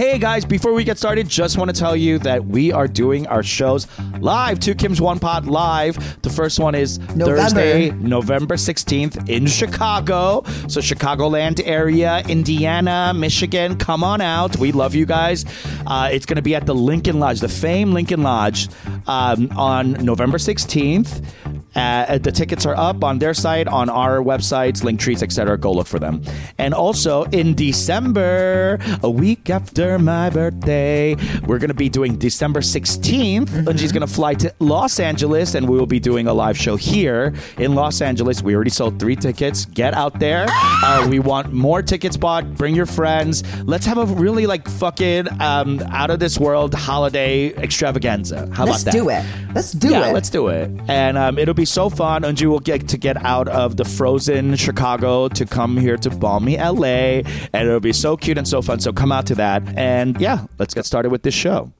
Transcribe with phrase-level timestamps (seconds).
[0.00, 3.26] Hey guys, before we get started, just want to tell you that we are doing
[3.26, 3.86] our shows
[4.18, 4.58] live.
[4.58, 6.22] Two Kim's One Pod live.
[6.22, 7.36] The first one is November.
[7.36, 10.42] Thursday, November 16th in Chicago.
[10.68, 14.56] So, Chicagoland area, Indiana, Michigan, come on out.
[14.56, 15.44] We love you guys.
[15.86, 18.70] Uh, it's going to be at the Lincoln Lodge, the famed Lincoln Lodge,
[19.06, 21.59] um, on November 16th.
[21.74, 25.56] Uh, the tickets are up on their site, on our websites, Linktrees, etc.
[25.58, 26.22] Go look for them.
[26.58, 31.14] And also in December, a week after my birthday,
[31.46, 33.66] we're going to be doing December 16th.
[33.68, 36.56] And she's going to fly to Los Angeles, and we will be doing a live
[36.56, 38.42] show here in Los Angeles.
[38.42, 39.64] We already sold three tickets.
[39.66, 40.46] Get out there.
[40.48, 42.54] Uh, we want more tickets bought.
[42.54, 43.42] Bring your friends.
[43.64, 48.48] Let's have a really like fucking um, out of this world holiday extravaganza.
[48.52, 48.98] How Let's about that?
[48.98, 49.24] do it.
[49.54, 50.14] Let's do yeah, it.
[50.14, 50.70] let's do it.
[50.88, 52.24] And um, it'll be so fun.
[52.24, 56.10] and you will get to get out of the frozen Chicago to come here to
[56.10, 57.22] balmy LA.
[57.52, 58.80] And it'll be so cute and so fun.
[58.80, 59.62] So come out to that.
[59.76, 61.72] And yeah, let's get started with this show.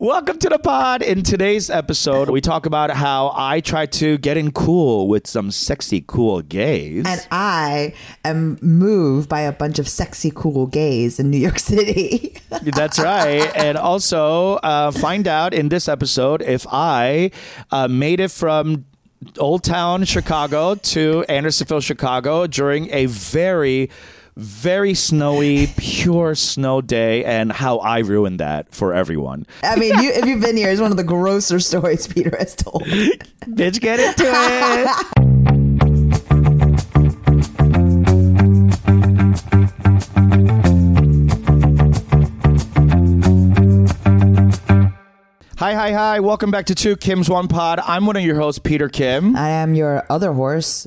[0.00, 1.02] Welcome to the pod.
[1.02, 5.50] In today's episode, we talk about how I try to get in cool with some
[5.50, 7.04] sexy, cool gays.
[7.04, 12.36] and I am moved by a bunch of sexy, cool gays in New York City.
[12.62, 13.50] That's right.
[13.56, 17.32] And also uh, find out in this episode if I
[17.72, 18.84] uh, made it from
[19.36, 23.90] Old Town Chicago to Andersonville, Chicago during a very,
[24.38, 29.46] very snowy, pure snow day and how I ruined that for everyone.
[29.64, 32.54] I mean, you, if you've been here, it's one of the grosser stories Peter has
[32.54, 32.84] told.
[32.84, 34.88] Bitch, get into it.
[45.58, 46.20] Hi, hi, hi.
[46.20, 47.80] Welcome back to Two Kim's One Pod.
[47.80, 49.34] I'm one of your hosts, Peter Kim.
[49.34, 50.86] I am your other horse.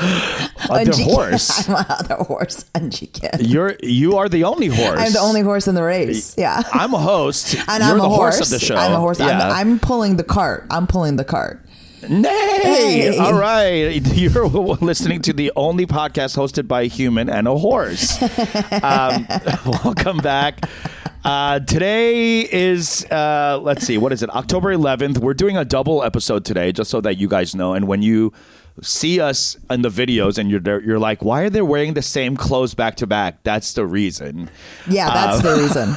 [0.00, 1.68] The Eunji- horse.
[1.68, 3.40] I'm my other horse, Eunji Kim.
[3.40, 4.98] You're you are the only horse.
[4.98, 6.34] I'm the only horse in the race.
[6.38, 6.62] Yeah.
[6.72, 7.54] I'm a host.
[7.68, 8.36] and You're I'm the a horse.
[8.36, 8.52] horse.
[8.52, 8.76] of the show.
[8.76, 9.18] I'm a horse.
[9.20, 9.50] Yeah.
[9.50, 10.66] I'm, I'm pulling the cart.
[10.70, 11.64] I'm pulling the cart.
[12.08, 12.28] Nay!
[12.62, 13.18] Hey.
[13.18, 14.00] All right.
[14.14, 18.20] You're listening to the only podcast hosted by a human and a horse.
[18.82, 19.26] um,
[19.84, 20.64] welcome back.
[21.22, 24.30] Uh, today is, uh, let's see, what is it?
[24.30, 25.18] October 11th.
[25.18, 27.74] We're doing a double episode today, just so that you guys know.
[27.74, 28.32] And when you
[28.82, 32.02] see us in the videos and you're there, you're like, why are they wearing the
[32.02, 33.42] same clothes back to back?
[33.42, 34.50] That's the reason.
[34.88, 35.96] Yeah, that's Uh, the reason.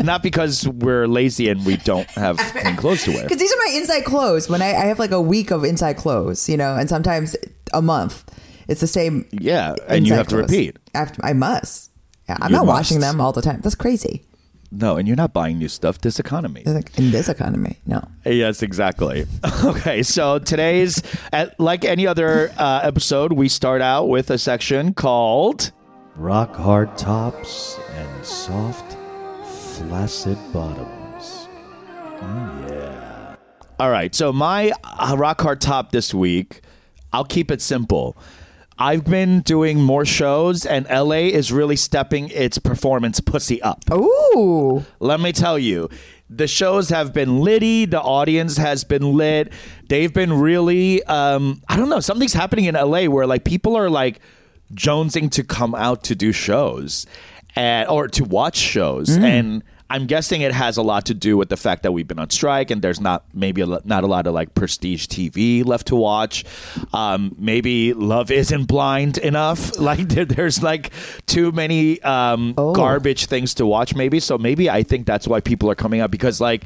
[0.04, 3.22] Not because we're lazy and we don't have clean clothes to wear.
[3.22, 4.48] Because these are my inside clothes.
[4.48, 7.36] When I, I have like a week of inside clothes, you know, and sometimes
[7.72, 8.24] a month.
[8.66, 9.26] It's the same.
[9.32, 9.74] Yeah.
[9.86, 10.50] And you have to clothes.
[10.50, 10.76] repeat.
[10.94, 11.90] After, I must.
[12.28, 13.60] Yeah, I'm You not washing them all the time.
[13.62, 14.24] That's crazy.
[14.70, 15.98] No, and you're not buying new stuff.
[16.00, 16.62] This economy.
[16.66, 18.06] In this economy, no.
[18.24, 19.26] Yes, exactly.
[19.64, 21.02] Okay, so today's,
[21.32, 25.72] at, like any other uh, episode, we start out with a section called
[26.14, 28.96] Rock hard tops and soft,
[29.76, 31.48] flaccid bottoms.
[32.68, 33.36] Yeah.
[33.78, 36.60] All right, so my uh, rock hard top this week,
[37.12, 38.16] I'll keep it simple.
[38.80, 43.82] I've been doing more shows, and LA is really stepping its performance pussy up.
[43.90, 44.84] Ooh.
[45.00, 45.90] Let me tell you,
[46.30, 47.86] the shows have been litty.
[47.86, 49.52] The audience has been lit.
[49.88, 53.90] They've been really, um, I don't know, something's happening in LA where like people are
[53.90, 54.20] like
[54.74, 57.06] jonesing to come out to do shows
[57.56, 59.16] and, or to watch shows.
[59.16, 62.18] And I'm guessing it has a lot to do with the fact that we've been
[62.18, 65.86] on strike and there's not maybe a, not a lot of like prestige TV left
[65.88, 66.44] to watch.
[66.92, 69.72] Um, maybe love isn't blind enough.
[69.88, 70.92] Like there, there's like
[71.26, 72.74] too many um, Oh.
[72.74, 73.94] garbage things to watch.
[73.94, 74.36] Maybe so.
[74.36, 76.64] Maybe I think that's why people are coming out because like.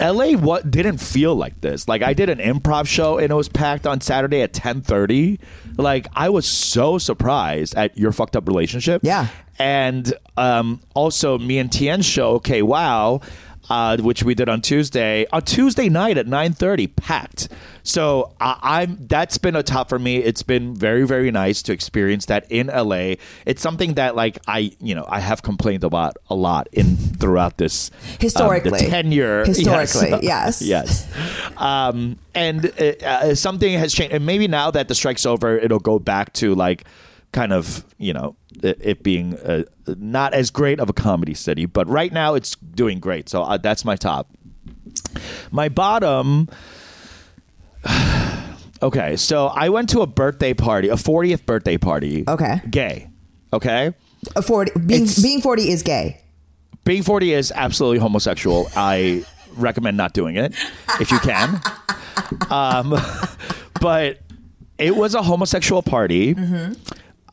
[0.00, 1.88] LA what didn't feel like this.
[1.88, 5.40] Like I did an improv show and it was packed on Saturday at 10:30.
[5.76, 9.00] Like I was so surprised at your fucked up relationship.
[9.02, 9.28] Yeah.
[9.58, 13.20] And um, also me and Tien's show, okay, wow,
[13.68, 17.48] uh, which we did on Tuesday, on Tuesday night at 9:30, packed.
[17.82, 20.16] So I, I'm that's been a top for me.
[20.18, 23.14] It's been very very nice to experience that in LA.
[23.44, 27.58] It's something that like I you know I have complained about a lot in throughout
[27.58, 28.80] this um, Historically.
[28.80, 30.62] the tenure Historically, yes.
[30.62, 31.10] yes.
[31.56, 35.78] Um, and uh, uh, something has changed, and maybe now that the strike's over, it'll
[35.78, 36.84] go back to like
[37.36, 41.66] kind of you know it, it being uh, not as great of a comedy city,
[41.66, 43.28] but right now it's doing great.
[43.28, 44.30] So uh, that's my top.
[45.52, 46.48] My bottom.
[48.82, 52.24] Okay, so I went to a birthday party, a 40th birthday party.
[52.28, 52.60] Okay.
[52.68, 53.08] Gay.
[53.50, 53.94] Okay.
[54.36, 56.20] A 40, being, It's- being 40 is gay.
[56.84, 58.68] Being 40 is absolutely homosexual.
[58.76, 59.24] I
[59.56, 60.54] recommend not doing it
[61.00, 61.58] if you can.
[62.50, 62.94] Um,
[63.80, 64.18] but
[64.78, 66.34] it was a homosexual party.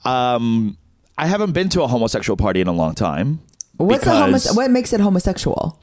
[0.06, 0.78] Um,
[1.18, 3.40] I haven't been to a homosexual party in a long time.
[3.78, 5.80] What's because homose- what makes it homosexual?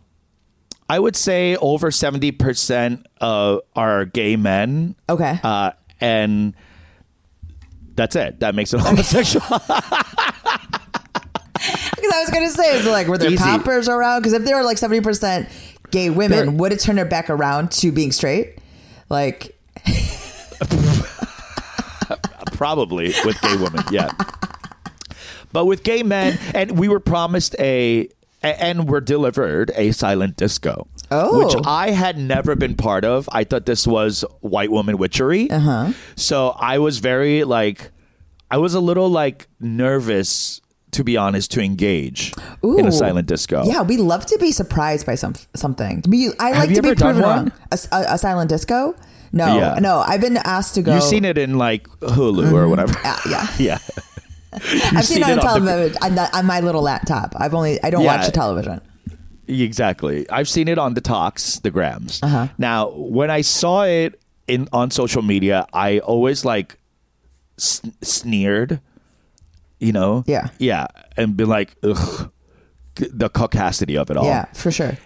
[0.88, 4.96] I would say over seventy percent uh, are gay men.
[5.08, 5.38] Okay.
[5.42, 6.54] uh, and
[7.94, 8.40] that's it.
[8.40, 9.46] That makes it homosexual.
[11.96, 13.42] Because I was gonna say, is like were there Easy.
[13.44, 14.20] poppers around?
[14.20, 15.48] Because if there were like seventy percent
[15.90, 18.56] gay women, There- would it turn it back around to being straight?
[19.10, 19.58] Like,
[22.60, 24.10] Probably with gay women, yeah.
[25.50, 28.08] But with gay men, and we were promised a,
[28.42, 30.86] and were delivered a silent disco.
[31.10, 31.38] Oh.
[31.44, 33.28] Which I had never been part of.
[33.32, 35.50] I thought this was white woman witchery.
[35.50, 35.92] Uh-huh.
[36.16, 37.90] So I was very like,
[38.50, 40.60] I was a little like nervous,
[40.92, 43.64] to be honest, to engage in a silent disco.
[43.64, 46.02] yeah, we love to be surprised by some something.
[46.06, 47.38] We, I Have like to be ever done proven one?
[47.46, 47.52] wrong.
[47.72, 48.94] A, a- a silent disco?
[49.32, 49.78] No, Yeah.
[49.80, 49.98] no.
[50.00, 50.94] I've been asked to go.
[50.94, 52.98] You've seen it in like Hulu or whatever.
[53.04, 53.46] Uh, yeah.
[53.58, 53.78] yeah.
[54.52, 57.34] I've seen, it on the- television on, the- on my little laptop.
[57.36, 58.16] I've only I don't Yeah.
[58.16, 58.80] watch the television.
[59.46, 60.28] Exactly.
[60.30, 62.20] I've seen it on the talks, the grams.
[62.22, 62.48] Uh-huh.
[62.58, 66.78] Now, when I saw it in on social media, I always like
[67.56, 68.80] sn- sneered,
[69.78, 70.22] you know?
[70.26, 70.48] Yeah.
[70.58, 70.86] Yeah,
[71.16, 72.30] and been like, ugh,
[72.96, 74.24] the caucasity of it all.
[74.24, 74.96] Yeah, for sure.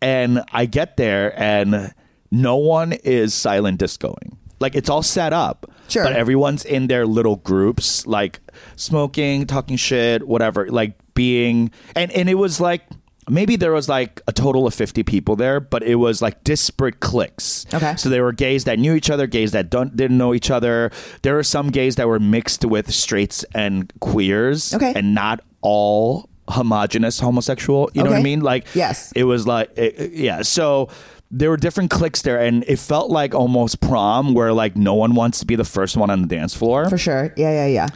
[0.00, 1.92] And I get there and
[2.32, 4.36] no one is silent discoing.
[4.58, 5.70] Like it's all set up.
[5.88, 6.02] Sure.
[6.04, 8.40] But everyone's in their little groups, like
[8.76, 12.82] smoking, talking shit, whatever, like being and and it was like
[13.28, 17.00] maybe there was like a total of 50 people there, but it was like disparate
[17.00, 17.66] cliques.
[17.72, 17.94] Okay.
[17.96, 20.90] So there were gays that knew each other, gays that don't didn't know each other.
[21.22, 24.92] There were some gays that were mixed with straights and queers Okay.
[24.96, 27.90] and not all homogenous homosexual.
[27.94, 28.40] You know what I mean?
[28.40, 29.12] Like Yes.
[29.14, 30.88] it was like it- it- yeah so
[31.34, 35.14] there were different cliques there and it felt like almost prom where like no one
[35.14, 37.32] wants to be the first one on the dance floor For sure.
[37.36, 37.88] Yeah, yeah, yeah.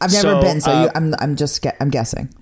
[0.00, 2.32] I've never So, been, so uh, you, I'm I'm just gue- I'm guessing.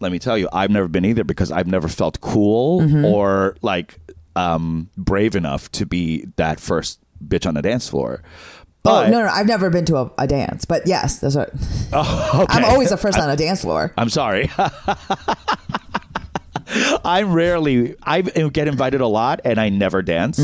[0.00, 3.04] let me tell you i've never been either because i've never felt cool Mm-hmm.
[3.06, 3.98] or like
[4.36, 8.22] um brave enough to be that first bitch on the dance floor
[8.82, 11.50] Oh but no, no, I've never been to a, a dance, but yes, that's what.
[11.92, 12.54] Oh, okay.
[12.56, 13.92] I'm always the first on a dance floor.
[13.98, 14.48] I'm sorry.
[17.04, 17.96] I'm rarely.
[18.02, 20.40] I get invited a lot, and I never dance.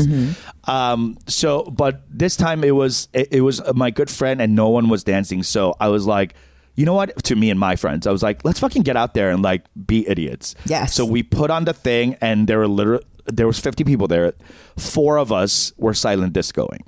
[0.65, 4.69] Um, so, but this time it was it, it was my good friend, and no
[4.69, 5.43] one was dancing.
[5.43, 6.33] So I was like,
[6.75, 7.23] you know what?
[7.25, 9.63] To me and my friends, I was like, let's fucking get out there and like
[9.85, 10.55] be idiots.
[10.65, 10.93] Yes.
[10.93, 14.33] So we put on the thing, and there were literally there was 50 people there.
[14.77, 16.81] Four of us were silent discoing.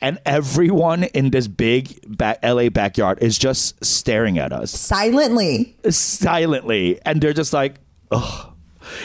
[0.00, 1.98] And everyone in this big
[2.42, 5.76] LA backyard is just staring at us Silently.
[5.88, 7.76] silently and they're just like
[8.10, 8.49] ugh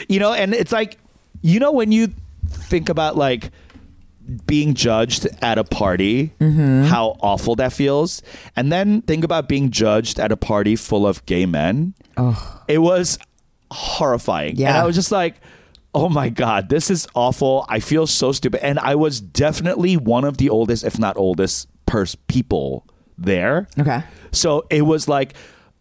[0.08, 0.98] you know and it's like
[1.42, 2.08] you know when you
[2.48, 3.50] think about like
[4.46, 6.82] being judged at a party mm-hmm.
[6.84, 8.22] how awful that feels
[8.56, 11.94] and then think about being judged at a party full of gay men.
[12.66, 13.18] It was
[13.70, 14.50] horrifying.
[14.50, 14.82] And Yeah.
[14.82, 15.36] i was just like
[15.94, 17.64] oh my god this is awful.
[17.68, 18.64] I feel so stupid.
[18.64, 22.84] And i was definitely one of the oldest if not oldest pers- people
[23.16, 23.68] there.
[23.78, 24.02] Okay.
[24.32, 25.34] so it was like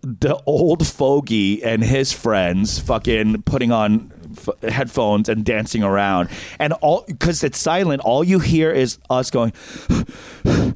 [0.06, 6.30] the old fogey and his friends fucking putting on f- headphones and dancing around.
[6.60, 9.54] And all, because it's silent, all you hear is us going,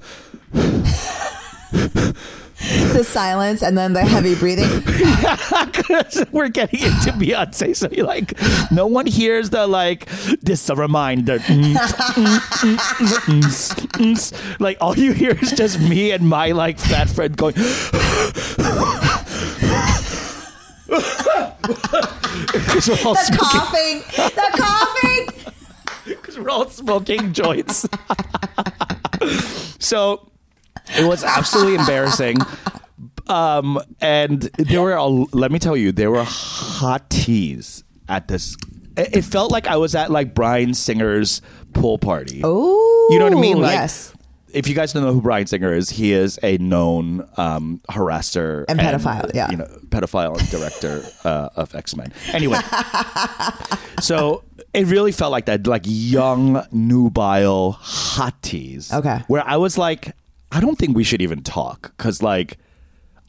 [2.60, 4.68] The silence and then the heavy breathing.
[6.32, 7.74] we're getting into Beyonce.
[7.76, 8.34] So you're like,
[8.70, 10.08] no one hears the like,
[10.42, 11.40] this is a reminder.
[11.50, 11.76] Mm,
[13.10, 14.60] mm, mm.
[14.60, 17.54] Like all you hear is just me and my like fat friend going,
[20.90, 24.00] Because we're all The smoking- coughing.
[24.16, 25.28] The coughing.
[26.06, 27.86] because we're all smoking joints.
[29.80, 30.32] so
[30.98, 32.38] it was absolutely embarrassing.
[33.28, 38.56] Um, and there were, a, let me tell you, there were hot teas at this.
[38.98, 41.42] It it felt like I was at like Bryan Singer's
[41.74, 42.42] pool party.
[42.44, 43.60] Oh, you know what I mean?
[43.62, 44.14] Like, yes.
[44.54, 48.66] If you guys don't know who Bryan Singer is, he is a known um, harasser
[48.68, 49.52] And pedophile, yeah.
[49.52, 52.12] you know, pedophile and director uh, of X Men.
[52.34, 52.60] Anyway,
[54.02, 58.94] so it really felt like that, like young, nubile, hotties.
[58.94, 59.22] Okay.
[59.28, 60.14] Where I was like,
[60.52, 62.58] I don't think we should even talk because, like,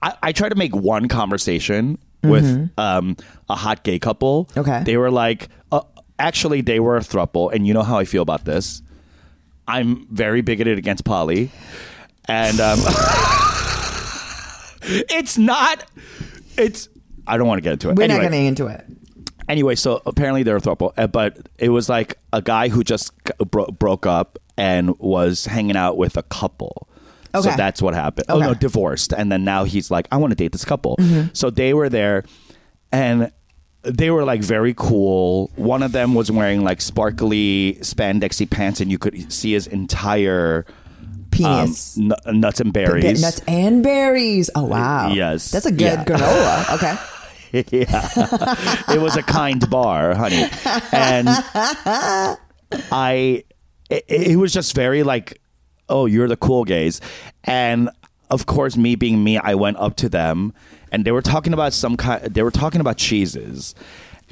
[0.03, 3.17] I, I tried to make one conversation with um,
[3.49, 4.47] a hot gay couple.
[4.47, 4.61] Mm-hmm.
[4.61, 4.83] Okay.
[4.85, 5.83] They were like, uh,
[6.19, 8.83] actually, they were a throuple, and you know how I feel about this.
[9.71, 11.51] I'm very bigoted against poly,
[12.27, 12.79] and um,
[14.83, 15.89] it's not.
[16.57, 16.89] It's.
[17.27, 17.97] I don't want to get into it.
[17.97, 18.85] We're anyway, not getting into it.
[19.49, 23.13] anyway, so apparently they're a throuple, uh, but it was like a guy who just
[23.39, 26.89] bro- broke up and was hanging out with a couple.
[27.33, 27.49] Okay.
[27.49, 28.27] So that's what happened.
[28.29, 30.97] Oh no, divorced, and then now he's like, I want to date this couple.
[30.97, 31.29] Mm-hmm.
[31.33, 32.25] So they were there,
[32.91, 33.31] and
[33.83, 35.51] they were like very cool.
[35.57, 40.67] One of them was wearing like sparkly spandexy pants, and you could see his entire
[40.69, 41.97] um, Penis.
[41.97, 43.23] nuts and berries.
[43.23, 44.51] nuts and berries.
[44.55, 45.11] Oh wow.
[45.13, 45.51] Yes.
[45.51, 46.05] That's a good Yeah.
[46.05, 46.75] granola.
[47.53, 47.67] Okay.
[47.79, 48.95] yeah.
[48.95, 50.45] it was a kind bar, honey.
[50.93, 51.29] And
[52.93, 53.45] I,
[53.89, 55.41] it, it was just very like,
[55.89, 57.01] oh, you're the cool gays.
[57.45, 57.91] And
[58.31, 60.53] of course, me being me, I went up to them
[60.93, 63.75] and they were talking about some kind, they were talking about cheeses.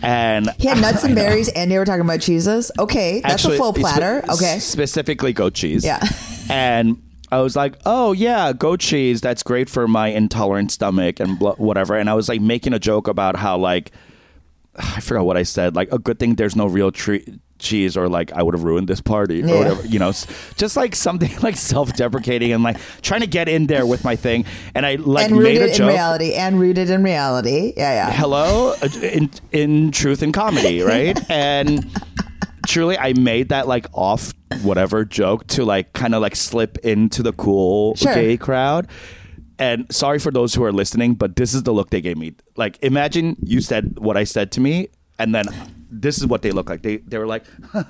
[0.00, 2.70] And He had nuts and berries, and they were talking about cheeses.
[2.78, 4.24] Okay, that's Actually, a full spe- platter.
[4.30, 4.58] okay.
[4.60, 5.84] Specifically goat cheese.
[5.84, 6.00] Yeah.
[6.50, 9.20] And I was like, oh, yeah, goat cheese.
[9.20, 11.94] That's great for my intolerant stomach and whatever.
[11.98, 13.92] And I was like making a joke about how, like,
[14.76, 15.76] I forgot what I said.
[15.76, 17.26] Like, a good thing there's no real tre-
[17.58, 19.52] cheese, or like, I would have ruined this party, Yeah.
[19.54, 19.86] or whatever.
[19.86, 20.12] You know,
[20.56, 24.16] just like something like self deprecating and like trying to get in there with my
[24.16, 24.44] thing.
[24.74, 26.34] And I like and made a in reality.
[26.34, 27.72] And rooted in reality.
[27.76, 28.10] Yeah, yeah.
[28.12, 31.84] hello uh, in in truth and comedy right and
[32.66, 37.22] truly i made that like off whatever joke to like kind of like slip into
[37.22, 38.14] the cool Sure.
[38.14, 38.86] gay crowd
[39.58, 42.34] and sorry for those who are listening but this is the look they gave me
[42.56, 44.88] like imagine you said what i said to me
[45.18, 45.46] and then
[45.90, 47.44] this is what they look like they they were like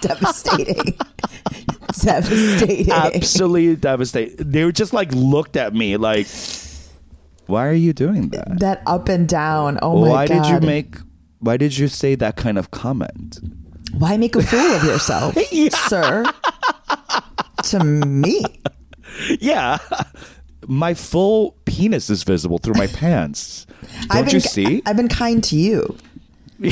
[0.00, 0.96] Devastating.
[2.00, 2.92] Devastating.
[2.92, 4.36] absolutely devastating.
[4.38, 6.26] they were just like looked at me like
[7.46, 9.78] why are you doing that That up and down.
[9.82, 10.36] Oh my why god.
[10.36, 10.96] Why did you make
[11.40, 13.40] why did you say that kind of comment
[13.94, 15.34] Why make a fool of yourself,
[15.88, 16.24] sir?
[17.64, 18.44] To me.
[19.40, 19.78] yeah
[20.68, 23.66] my full penis is visible through my pants.
[24.08, 24.82] Don't been, you see?
[24.86, 25.96] I've been kind to you.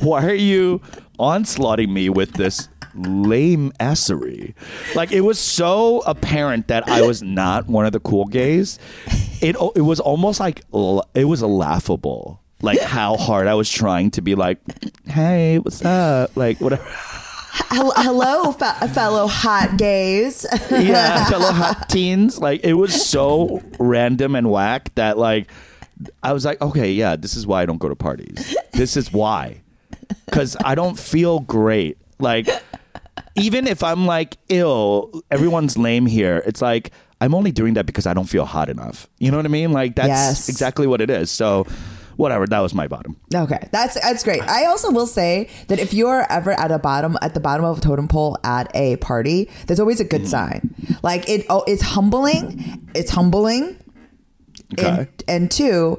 [0.00, 0.80] why are you
[1.18, 4.54] onslaughting me with this lame assery?
[4.94, 8.78] Like it was so apparent that i was not one of the cool gays.
[9.40, 10.62] It it was almost like
[11.14, 14.58] it was laughable like how hard i was trying to be like
[15.06, 16.36] hey what's up?
[16.36, 16.84] Like whatever
[17.70, 20.46] Hello, fe- fellow hot gays.
[20.70, 22.38] yeah, fellow hot teens.
[22.38, 25.50] Like it was so random and whack that like
[26.22, 28.56] I was like, okay, yeah, this is why I don't go to parties.
[28.72, 29.60] This is why,
[30.26, 31.98] because I don't feel great.
[32.18, 32.48] Like
[33.34, 36.42] even if I'm like ill, everyone's lame here.
[36.46, 39.08] It's like I'm only doing that because I don't feel hot enough.
[39.18, 39.72] You know what I mean?
[39.72, 40.48] Like that's Yes.
[40.48, 41.30] exactly what it is.
[41.30, 41.66] So
[42.18, 42.46] whatever.
[42.46, 43.16] That was my bottom.
[43.34, 44.42] Okay, that's that's great.
[44.42, 47.78] I also will say that if you're ever at a bottom at the bottom of
[47.78, 50.26] a totem pole at a party, that's always a good mm.
[50.26, 50.74] sign.
[51.02, 52.90] Like it, oh, it's humbling.
[52.94, 53.78] It's humbling,
[54.74, 54.86] Okay.
[54.86, 55.98] and and two,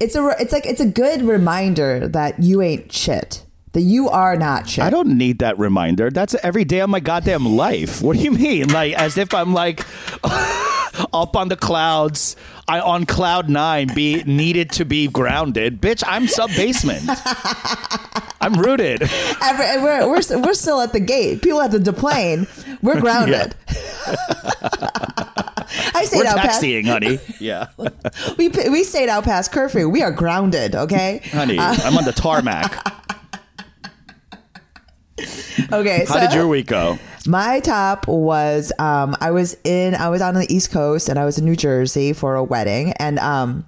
[0.00, 3.44] it's a it's like it's a good reminder that you ain't shit.
[3.76, 4.82] That you are not shit.
[4.82, 6.08] I don't need that reminder.
[6.08, 8.00] That's every day of my goddamn life.
[8.00, 8.68] What do you mean?
[8.70, 9.84] Like as if I'm like
[11.12, 15.82] up on the clouds, I on cloud nine, be needed to be grounded.
[15.82, 17.02] Bitch, I'm sub basement.
[18.40, 19.02] I'm rooted.
[19.42, 21.42] Every, we're, we're we're still at the gate.
[21.42, 22.46] People have to deplane.
[22.80, 23.54] We're grounded.
[25.94, 26.60] I stayed We're out past.
[26.62, 27.18] taxiing, honey.
[27.40, 27.66] Yeah,
[28.38, 29.86] We we stayed out past curfew.
[29.90, 30.74] We are grounded.
[30.74, 31.20] Okay.
[31.32, 31.58] honey.
[31.58, 33.04] Uh, I'm on the tarmac.
[35.72, 36.04] Okay.
[36.06, 36.98] How so did your week go?
[37.26, 41.24] My top was um I was in I was on the East Coast and I
[41.24, 43.66] was in New Jersey for a wedding and um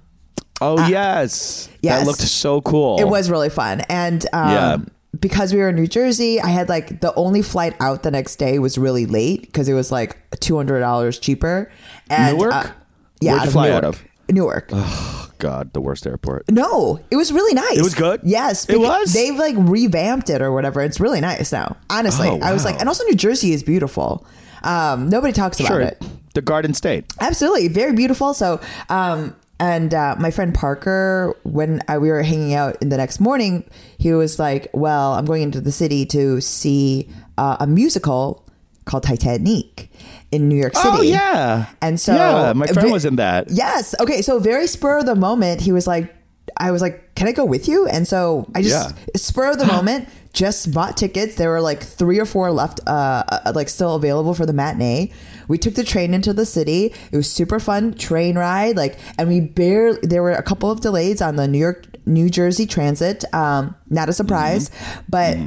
[0.61, 1.99] Oh yes, yes.
[2.01, 2.99] that looked so cool.
[2.99, 4.77] it was really fun and um Yeah.
[5.19, 8.35] because we were in New Jersey I had like the only flight out the next
[8.35, 11.71] day was really late because it was like $200 cheaper
[12.09, 12.53] and Newark?
[12.53, 12.69] uh,
[13.21, 13.77] yeah Where'd out you of fly Newark.
[13.77, 14.03] out of?
[14.31, 15.28] Newark.
[15.39, 16.49] God, the worst airport.
[16.51, 17.77] No, it was really nice.
[17.77, 18.21] It was good?
[18.23, 19.11] Yes, It was?
[19.13, 20.81] They've like revamped it or whatever.
[20.81, 21.77] It's really nice now.
[21.89, 24.25] Honestly, Oh, I was like, and also New Jersey is beautiful.
[24.63, 26.03] Um, nobody talks about Sure, it.
[26.35, 27.05] the Garden State.
[27.19, 28.33] Absolutely, very beautiful.
[28.33, 32.97] So, um, and uh, my friend Parker, when I, we were hanging out in the
[32.97, 33.63] next morning,
[33.97, 38.45] he was like, "Well, I'm going into the city to see uh, a musical
[38.85, 39.88] called Titanic
[40.31, 43.49] in New York City." Oh yeah, And so, yeah, my friend was in that.
[43.51, 43.95] Yes.
[43.99, 44.21] Okay.
[44.21, 46.13] So very spur of the moment, he was like,
[46.57, 47.87] I was like, can I go with you?
[47.87, 48.95] And so I just Yeah.
[49.15, 51.35] spur of the moment, just bought tickets.
[51.35, 55.11] There were like three or four left, uh, uh, like still available for the matinee.
[55.47, 56.93] We took the train into the city.
[57.11, 58.75] It was super fun train ride.
[58.77, 62.29] Like, and we barely, there were a couple of delays on the New York, New
[62.29, 63.23] Jersey transit.
[63.33, 64.69] Um, not a surprise,
[65.07, 65.37] but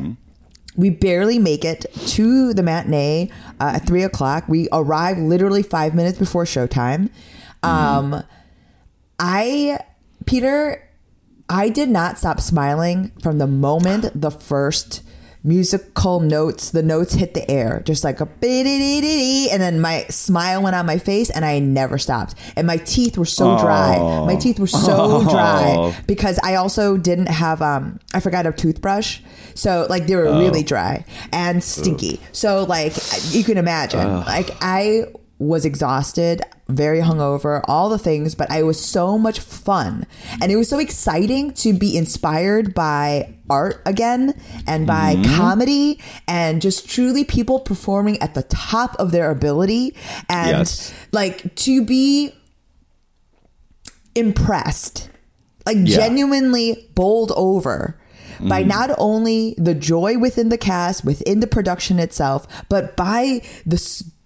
[0.77, 4.45] we barely make it to the matinee uh, at three o'clock.
[4.49, 7.11] We arrive literally five minutes before showtime.
[7.63, 8.23] Um,
[9.19, 9.79] I,
[10.25, 10.89] Peter,
[11.49, 15.03] I did not stop smiling from the moment the first
[15.45, 20.63] musical notes, the notes hit the air, just like a biddy and then my smile
[20.63, 22.35] went on my face and I never stopped.
[22.57, 23.99] And my teeth were so dry.
[24.27, 29.21] My teeth were so dry because I also didn't have um I forgot a toothbrush.
[29.55, 32.21] So like they were really dry and stinky.
[32.33, 32.95] So like
[33.31, 34.21] you can imagine.
[34.21, 35.07] Like I
[35.39, 36.43] was exhausted,
[36.77, 40.07] very hungover, all the things, but I was so much fun.
[40.41, 45.37] And it was so exciting to be inspired by art again and by mm-hmm.
[45.37, 49.95] comedy and just truly people performing at the top of their ability
[50.29, 50.93] and Yes.
[51.13, 52.35] like to be
[54.15, 55.11] impressed,
[55.67, 57.99] like genuinely bowled over
[58.41, 58.69] by mm-hmm.
[58.69, 63.79] not only the joy within the cast, within the production itself, but by the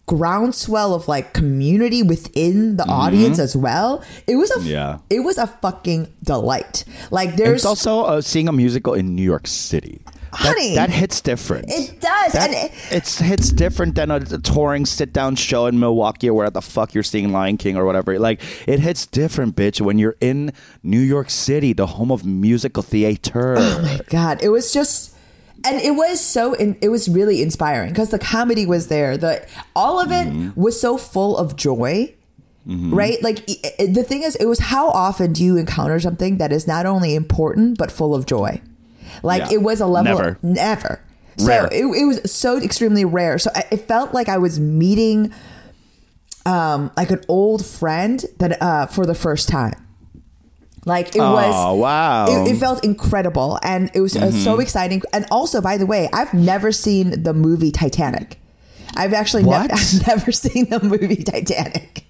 [0.06, 4.02] groundswell of like community within the audience as well.
[4.26, 4.98] It was a Yeah.
[5.10, 6.84] it was a fucking delight.
[7.10, 10.00] Like there's it's also uh, seeing a musical in New York City.
[10.06, 10.74] That- Honey.
[10.74, 11.64] that, hits different.
[11.70, 15.64] It does, That- and it- it's hits different than a, a touring sit down show
[15.66, 18.18] in Milwaukee where the fuck you're seeing Lion King or whatever.
[18.18, 22.82] Like it hits different, bitch, when you're in New York City, the home of musical
[22.82, 23.54] theater.
[23.58, 25.15] Oh my god it was just
[25.66, 29.46] and it was so in, it was really inspiring because the comedy was there the
[29.74, 30.60] all of it Mm-hmm.
[30.60, 32.12] was so full of joy
[32.68, 36.38] right like i- i- the thing is it was how often do you encounter something
[36.38, 38.60] that is not only important but full of joy
[39.22, 39.54] like Yeah.
[39.58, 40.38] it was a level Never.
[40.42, 41.00] never
[41.38, 41.66] so Rare.
[41.70, 45.32] it, it was so extremely rare so I, it felt like i was meeting
[46.44, 49.74] um like an old friend that uh for the first time
[50.86, 52.24] like it was Oh, wow.
[52.46, 54.38] it, it felt incredible and it was uh, Mm-hmm.
[54.38, 58.38] so exciting and also by the way i've never seen the movie titanic
[58.96, 62.04] i've actually never, i've never seen the movie titanic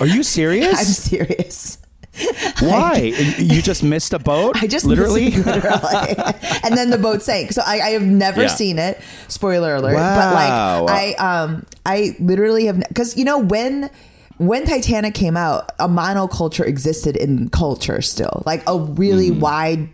[0.00, 0.76] Are you serious?
[0.78, 1.78] i'm serious
[2.60, 3.12] Why?
[3.36, 4.56] you just missed a boat?
[4.62, 5.32] I just literally.
[5.32, 6.16] literally,
[6.64, 7.52] and then the boat sank.
[7.52, 8.48] So I, I have never Yeah.
[8.48, 8.98] seen it.
[9.28, 9.92] Spoiler alert!
[9.96, 10.16] Wow.
[10.16, 13.90] But like I um I literally have because you know when
[14.38, 19.40] when Titanic came out, a monoculture existed in culture still, like a really Mm-hmm.
[19.40, 19.88] wide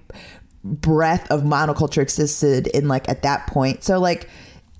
[0.64, 3.83] breadth of monoculture existed in like at that point.
[3.85, 4.28] So like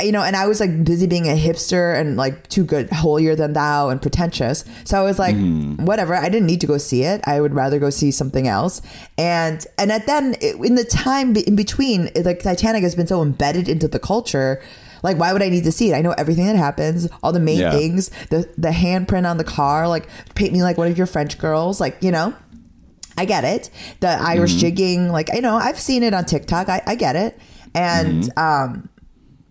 [0.01, 3.37] you know, and I was like busy being a hipster and like too good, holier
[3.37, 4.65] than thou, and pretentious.
[4.83, 5.85] So I was like, Mm-hmm.
[5.85, 6.15] whatever.
[6.17, 7.21] I didn't need to go see it.
[7.25, 8.83] I would rather go see something else.
[9.17, 13.23] And and at then it- in the time in between, like Titanic has been so
[13.23, 14.61] embedded into the culture.
[15.03, 15.95] Like, why would I need to see it?
[15.95, 17.73] I know everything that happens, all the main Yeah.
[17.73, 19.89] things, the the handprint on the car.
[19.89, 21.81] Like, paint me like one of your French girls.
[21.81, 22.35] Like, you know.
[23.19, 23.69] I get it.
[24.01, 26.71] The Irish jigging, like you know, I've seen it on TikTok.
[26.71, 27.39] I, I get it,
[27.75, 28.89] and um,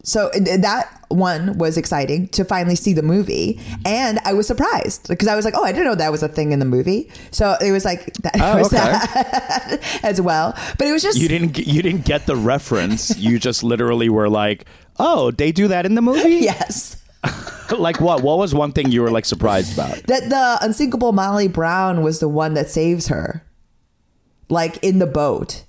[0.04, 5.28] so that one was exciting to finally see the movie, and I was surprised because
[5.28, 7.10] I was like, oh, I didn't know that was a thing in the movie.
[7.32, 8.78] So it was like that Oh, was okay.
[8.78, 10.54] that as well.
[10.78, 11.50] But it was just You didn't.
[11.54, 13.18] get- You didn't get the reference.
[13.18, 14.66] you just literally were like,
[14.98, 16.98] "Oh, they do that in the movie." yes.
[17.78, 18.24] like what?
[18.24, 20.02] What was one thing you were like surprised about?
[20.08, 23.46] that the unsinkable Molly Brown was the one that saves her,
[24.50, 25.64] like in the boat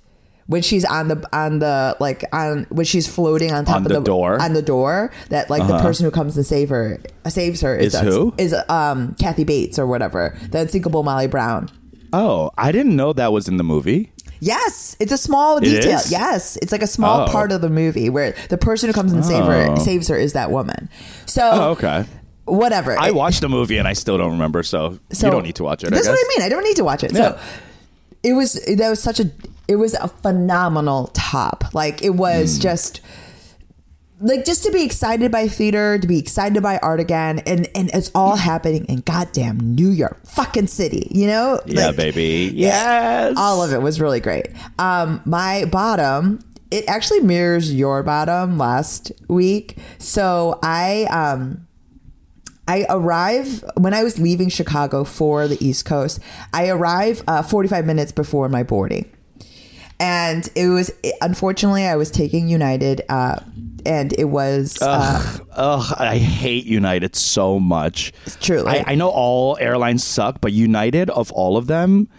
[0.47, 3.87] when she's on the on the like on when she's floating on top On of
[3.89, 4.35] the the door?
[4.35, 4.45] Uh-huh.
[4.45, 5.11] on the door.
[5.29, 8.33] That like the person who comes to save her saves her Is who?
[8.37, 10.37] is um Kathy Bates or whatever.
[10.51, 11.69] The unsinkable Molly Brown.
[12.11, 14.11] Oh, I didn't know that was in the movie.
[14.39, 15.97] Yes, it's a small detail.
[15.99, 16.11] is?
[16.11, 17.31] Yes, it's like a small Oh.
[17.31, 19.75] part of the movie where the person who comes and save her Oh.
[19.77, 20.89] saves her is that woman.
[21.25, 22.03] So Oh, okay.
[22.43, 22.99] whatever.
[22.99, 25.55] I It- watched the movie and I still don't remember, so, So you don't need
[25.55, 25.91] to watch it.
[25.91, 26.19] That's what.
[26.19, 26.45] I mean.
[26.45, 27.13] I don't need to watch it.
[27.13, 27.19] Yeah.
[27.35, 27.39] So
[28.21, 29.31] it was that was such a
[29.67, 31.73] it was a phenomenal top.
[31.73, 33.01] Like it was just
[34.19, 37.89] like just to be excited by theater, to be excited by art again, and and
[37.93, 41.07] it's all happening in goddamn New York fucking city.
[41.11, 41.59] You know?
[41.65, 42.51] Yeah, Like, baby.
[42.53, 43.35] Yes.
[43.37, 44.47] all of it was really great.
[44.79, 46.39] Um, my bottom,
[46.71, 49.77] it actually mirrors your bottom last week.
[49.97, 51.67] So I um
[52.65, 56.19] I arrive when I was leaving Chicago for the East Coast.
[56.53, 59.11] I arrive uh, 45 minutes before my boarding.
[60.03, 63.39] And it was unfortunately I was taking United uh,
[63.85, 68.11] and it was uh, Ugh, I hate United so much.
[68.41, 68.67] Truly.
[68.69, 72.09] I, I know all airlines suck, but United, of all of them,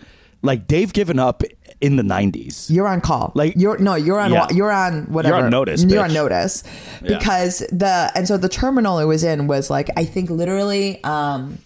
[0.43, 1.43] like they've given up
[1.81, 2.71] in the 90s.
[2.71, 3.33] You're on call.
[3.35, 4.33] Like- you're no, you're on.
[4.33, 4.47] Yeah.
[4.51, 5.37] You're on whatever.
[5.37, 6.05] You're on notice, You're bitch.
[6.09, 6.63] on notice
[7.03, 7.19] Yeah.
[7.19, 11.59] because the and so the terminal it was in was like I think literally um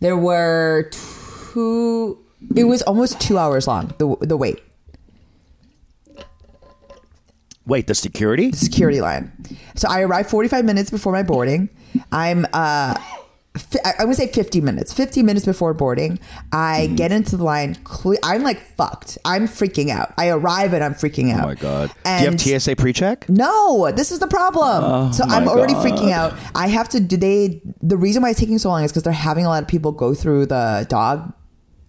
[0.00, 2.18] there were two.
[2.56, 3.94] It was almost two hours long.
[3.98, 4.60] The the wait
[7.66, 8.50] Wait, the security?
[8.50, 9.32] The security line.
[9.76, 11.68] So I arrived 45 minutes before my boarding.
[12.10, 12.96] I'm uh
[13.84, 14.92] I I would say 50 minutes.
[14.94, 16.18] 50 minutes before boarding,
[16.52, 16.94] I Mm-hmm.
[16.96, 17.76] get into the line.
[17.84, 19.18] Cle- I'm like fucked.
[19.26, 20.14] I'm freaking out.
[20.16, 21.44] I arrive and I'm freaking out.
[21.44, 21.90] Oh my god.
[22.06, 23.28] And Do you have TSA pre-check?
[23.28, 25.12] no, this is the problem.
[25.12, 25.86] so I'm Oh already God.
[25.86, 26.32] freaking out.
[26.54, 29.12] I have to do they the reason why it's taking so long is because they're
[29.12, 31.32] having a lot of people go through the dog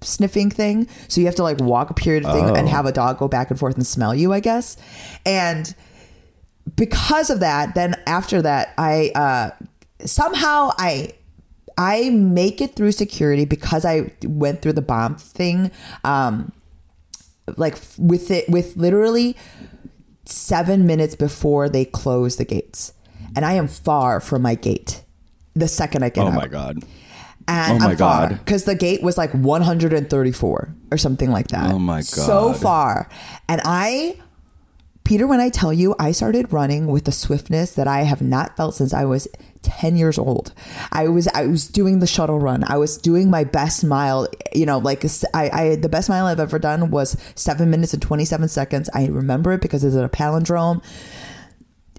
[0.04, 0.88] sniffing thing.
[1.08, 2.54] So you have to like walk a period of thing Oh.
[2.56, 4.78] and have a dog go back and forth and smell you, I guess.
[5.26, 5.74] And
[6.76, 9.50] because of that, then after that, I uh
[10.06, 11.14] somehow I
[11.78, 15.72] I make it through security because I went through the bomb thing.
[16.04, 16.52] Um
[17.58, 19.36] like with it with literally
[20.26, 22.94] seven minutes before they close the gates.
[23.36, 25.04] And I am far from my gate
[25.56, 26.34] the second I get Oh out.
[26.36, 26.84] my god.
[27.48, 28.40] And Oh my I'm far God.
[28.40, 31.72] because the gate was like 134 or something like that.
[31.72, 32.06] Oh my god!
[32.06, 33.10] So far.
[33.50, 34.18] And I,
[35.04, 38.56] Peter, when I tell you, I started running with the swiftness that I have not
[38.56, 39.28] felt since I was
[39.64, 40.54] 10 years old.
[40.92, 42.64] I was I was doing the shuttle run.
[42.66, 44.28] I was doing my best mile.
[44.54, 45.04] You know, like
[45.34, 48.90] I, I the best mile I've ever done was seven minutes and 27 seconds.
[48.94, 50.82] I remember it because it's a palindrome.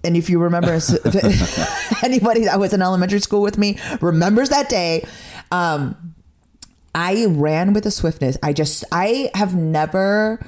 [0.03, 0.73] And if you remember,
[2.03, 5.05] anybody that was in elementary school with me remembers that day.
[5.55, 6.15] Um,
[6.93, 8.37] I ran with a swiftness.
[8.41, 10.45] I just, I have never.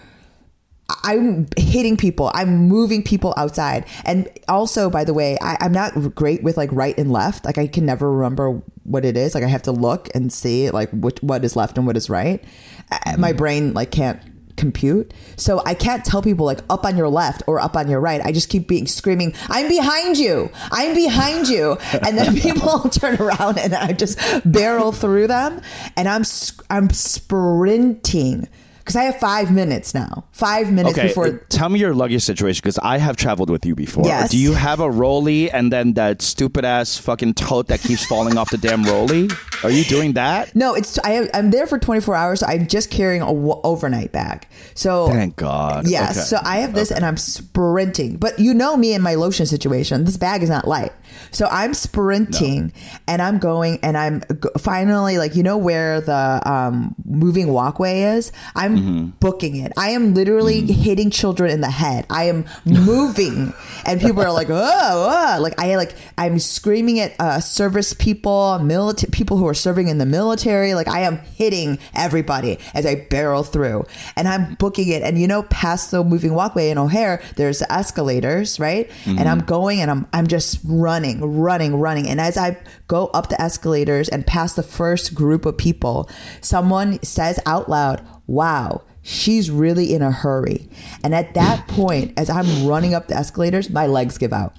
[1.04, 2.32] I'm hitting people.
[2.34, 3.86] I'm moving people outside.
[4.06, 7.44] And also, by the way, I, I'm not great with like right and left.
[7.44, 9.36] Like I can never remember what it is.
[9.36, 12.10] Like I have to look and see like what what is left and what is
[12.10, 12.42] right.
[12.90, 14.22] I- My brain like can't
[14.58, 15.14] compute.
[15.38, 18.22] So I can't tell people like up on your left or up on your right.
[18.22, 20.50] I just keep being screaming, I'm behind you.
[20.72, 21.78] I'm behind you.
[22.06, 25.62] And then people turn around and I just barrel through them
[25.96, 26.24] and I'm
[26.70, 28.48] I'm sprinting
[28.88, 30.24] because I have 5 minutes now.
[30.32, 33.66] 5 minutes Okay, before uh, tell me your luggage situation because I have traveled with
[33.66, 34.06] you before.
[34.06, 34.32] Yes.
[34.32, 38.38] Do you have a rolly and then that stupid ass fucking tote that keeps falling
[38.38, 39.30] off the damn rolly?
[39.64, 40.56] Are you doing that?
[40.56, 42.40] No, it's I, I'm there for 24 hours.
[42.40, 44.48] So I'm just carrying a w- overnight bag.
[44.74, 45.86] So Thank God.
[45.86, 46.12] Yes.
[46.12, 46.22] Okay.
[46.22, 48.16] So I have this and I'm sprinting.
[48.16, 50.06] But you know me and my lotion situation.
[50.06, 50.94] This bag is not light.
[51.32, 52.74] So I'm sprinting
[53.08, 54.22] and I'm going and I'm
[54.58, 58.32] finally like you know where the um, moving walkway is.
[58.56, 59.08] I'm Mm-hmm.
[59.20, 59.72] booking it.
[59.78, 62.06] I am literally hitting children in the head.
[62.10, 63.54] I am moving
[63.86, 65.42] and people are like, oh, oh.
[65.42, 69.98] like I like I'm screaming at uh, service people, military people who are serving in
[69.98, 70.74] the military.
[70.74, 75.02] Like I am hitting everybody as I barrel through, and I'm booking it.
[75.02, 78.90] And you know, past the moving walkway in O'Hare, there's the escalators, right?
[79.06, 82.08] And I'm going and I'm I'm just running, running, running.
[82.08, 86.10] And as I go up the escalators and past the first group of people,
[86.42, 90.68] someone says out loud, "Wow." She's really in a hurry.
[91.02, 94.54] And at that point, as I'm running up the escalators, my legs give out.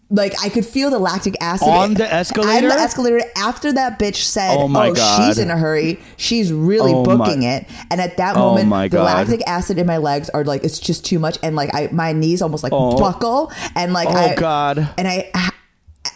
[0.09, 2.67] like I could feel the lactic acid On the escalator?
[2.67, 5.27] On the escalator after that bitch said, Oh "Oh, my God.
[5.27, 5.99] she's in a hurry.
[6.15, 9.03] She's really Oh booking my- it." And at that Oh moment, the God.
[9.03, 12.13] lactic acid in my legs are like it's just too much, and like I my
[12.13, 12.97] knees almost like Oh.
[12.97, 14.89] buckle, and like Oh, I God.
[14.97, 15.29] and I.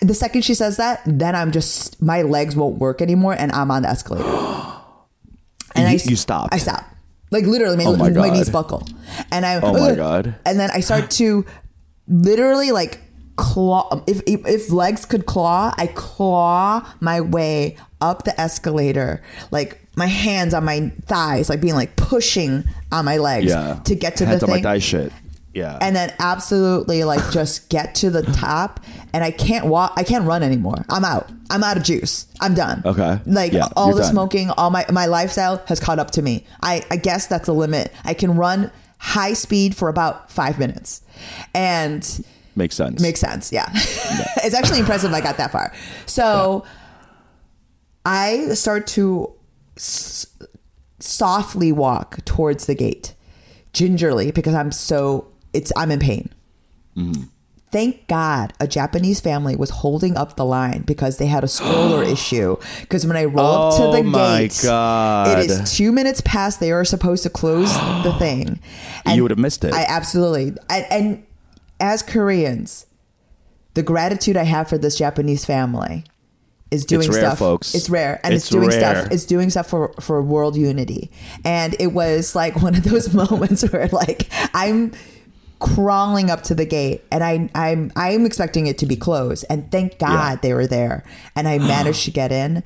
[0.02, 3.70] The second she says that, then I'm just my legs won't work anymore, and I'm
[3.72, 4.24] on the escalator.
[5.76, 6.54] And You- I you stopped.
[6.54, 6.84] I stop.
[7.30, 8.86] Like literally, my, Oh my my knees buckle,
[9.32, 9.60] and I.
[9.62, 10.36] Oh my God.
[10.46, 11.46] And then I start to
[12.08, 13.00] literally like
[13.42, 14.04] claw.
[14.08, 20.08] If, if if legs could claw, I claw my way up the escalator, like my
[20.08, 23.80] hands on my thighs, like being like pushing on my legs Yeah.
[23.86, 25.12] to get to Hands the on thing my thigh shit.
[25.54, 25.78] Yeah.
[25.82, 28.80] and then absolutely like just get to the top
[29.12, 32.54] and i can't walk i can't run anymore i'm out i'm out of juice i'm
[32.54, 33.20] done Okay.
[33.26, 34.12] like Yeah, all the done.
[34.12, 37.54] smoking all my my lifestyle has caught up to me i i guess that's the
[37.54, 41.02] limit i can run high speed for about five minutes
[41.54, 42.24] and
[42.56, 43.02] Makes sense.
[43.02, 43.52] Makes sense.
[43.52, 43.70] Yeah.
[43.74, 45.74] it's actually impressive I got that far.
[46.06, 46.66] So
[48.06, 49.34] I start to
[49.78, 50.28] s-
[51.00, 53.14] softly walk towards the gate
[53.74, 56.30] gingerly because I'm so it's I'm in pain.
[56.98, 57.24] Mm-hmm.
[57.72, 62.04] Thank God a Japanese family was holding up the line because they had a stroller
[62.18, 62.58] issue.
[62.82, 65.40] Because when I roll up to Oh the my gate, God.
[65.40, 68.60] it is two minutes past they are supposed to close the thing.
[69.06, 69.74] And You would have missed it.
[69.74, 70.54] I absolutely.
[70.70, 71.26] And, and
[71.82, 72.86] as Koreans,
[73.74, 76.06] the gratitude I have for this Japanese family
[76.70, 77.40] is doing it's rare, stuff.
[77.40, 77.76] folks.
[77.76, 78.80] It's rare, and it's, It's doing rare.
[79.02, 79.12] stuff.
[79.12, 81.12] It's doing stuff for for world unity.
[81.44, 84.94] And it was like one of those moments where like I'm
[85.60, 89.70] crawling up to the gate and I I'm I'm expecting it to be closed and
[89.72, 90.36] thank God Yeah.
[90.42, 91.04] they were there
[91.36, 92.64] and I managed to get in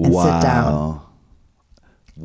[0.00, 0.72] and sit down.
[0.72, 1.02] wow.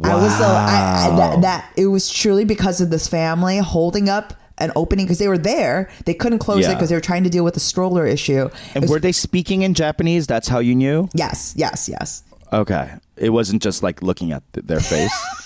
[0.03, 1.17] I was so I, I Wow.
[1.17, 5.27] that, that it was truly because of this family holding up an opening because they
[5.27, 5.89] were there.
[6.05, 8.49] They couldn't close it because they were trying to deal with the stroller issue.
[8.75, 10.27] And was- were they speaking in Japanese?
[10.27, 11.09] That's how you knew?
[11.13, 12.23] yes, yes, yes.
[12.51, 12.91] Okay.
[13.15, 15.13] It wasn't just like looking at th- their face.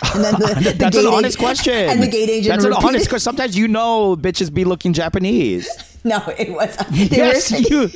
[0.14, 1.72] And then the, the That's an honest agent- question.
[1.90, 3.18] And the gate agent That's an honest question.
[3.20, 5.68] Sometimes you know bitches be looking Japanese.
[6.04, 6.76] No, it was.
[6.92, 7.90] They yes, were, you.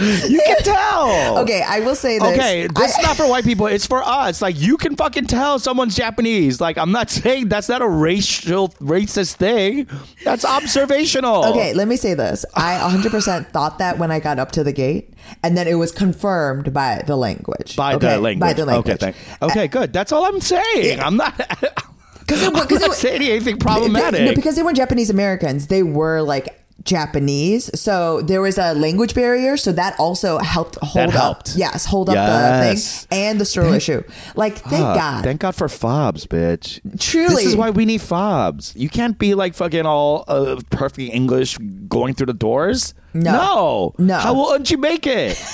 [0.00, 1.38] You can tell.
[1.38, 2.38] okay, I will say this.
[2.38, 3.66] Okay, this I- is not for white people.
[3.66, 4.42] It's for us.
[4.42, 6.60] Like you can fucking tell someone's Japanese.
[6.60, 9.88] Like I'm not saying that's not a racial racist thing.
[10.24, 11.44] That's observational.
[11.46, 12.44] Okay, let me say this.
[12.54, 15.92] I 100% thought that when I got up to the gate, and then it was
[15.92, 17.76] confirmed by the language.
[17.76, 18.14] By okay?
[18.14, 18.40] the language.
[18.40, 19.02] By the language.
[19.02, 19.92] Okay, okay, good.
[19.92, 21.00] That's all I'm saying.
[21.00, 21.34] I'm not.
[22.26, 24.22] Because it, I'm not saying anything problematic.
[24.22, 25.68] No, because they weren't Japanese Americans.
[25.68, 27.70] They were like Japanese.
[27.78, 29.56] So there was a language barrier.
[29.56, 31.50] So that also helped hold helped.
[31.50, 31.54] up.
[31.56, 33.02] Yes, hold up Yes.
[33.02, 34.02] the thing and the stroller issue.
[34.34, 34.96] Like, thank Fuck.
[34.96, 35.24] God.
[35.24, 36.80] Thank God for fobs, bitch.
[36.98, 37.34] Truly.
[37.34, 38.72] This is why we need fobs.
[38.76, 42.94] You can't be like fucking all uh, perfect English going through the doors.
[43.12, 43.32] No.
[43.32, 43.94] No.
[43.98, 44.18] No.
[44.18, 45.36] How won't you make it?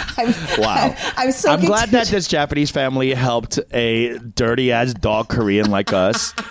[0.16, 0.94] I'm, Wow.
[1.16, 5.92] I'm so I'm glad that this Japanese family helped a dirty ass dog Korean like
[5.92, 6.32] us.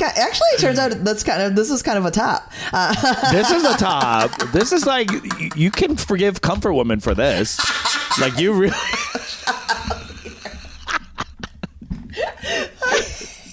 [0.00, 2.50] Kind, actually it turns out that's kind of this is kind of a top.
[2.72, 2.94] Uh,
[3.32, 4.30] This is a top.
[4.52, 5.10] This is like
[5.54, 7.60] you, can forgive comfort women for this.
[8.18, 8.74] Like you really.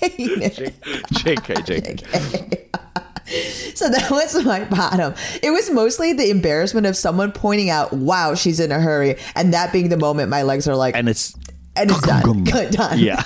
[0.07, 3.75] JK, JK.
[3.75, 5.13] so that was my bottom.
[5.43, 9.53] It was mostly the embarrassment of someone pointing out, "Wow, she's in a hurry," and
[9.53, 11.35] that being the moment my legs are like, And it's
[11.75, 12.99] and it's done, Good, done.
[12.99, 13.21] Yeah.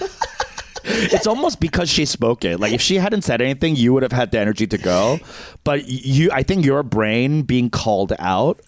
[1.13, 2.59] It's almost because she spoke it.
[2.59, 5.19] Like if she hadn't said anything, you would have had the energy to go.
[5.63, 8.59] But you, I think your brain being called out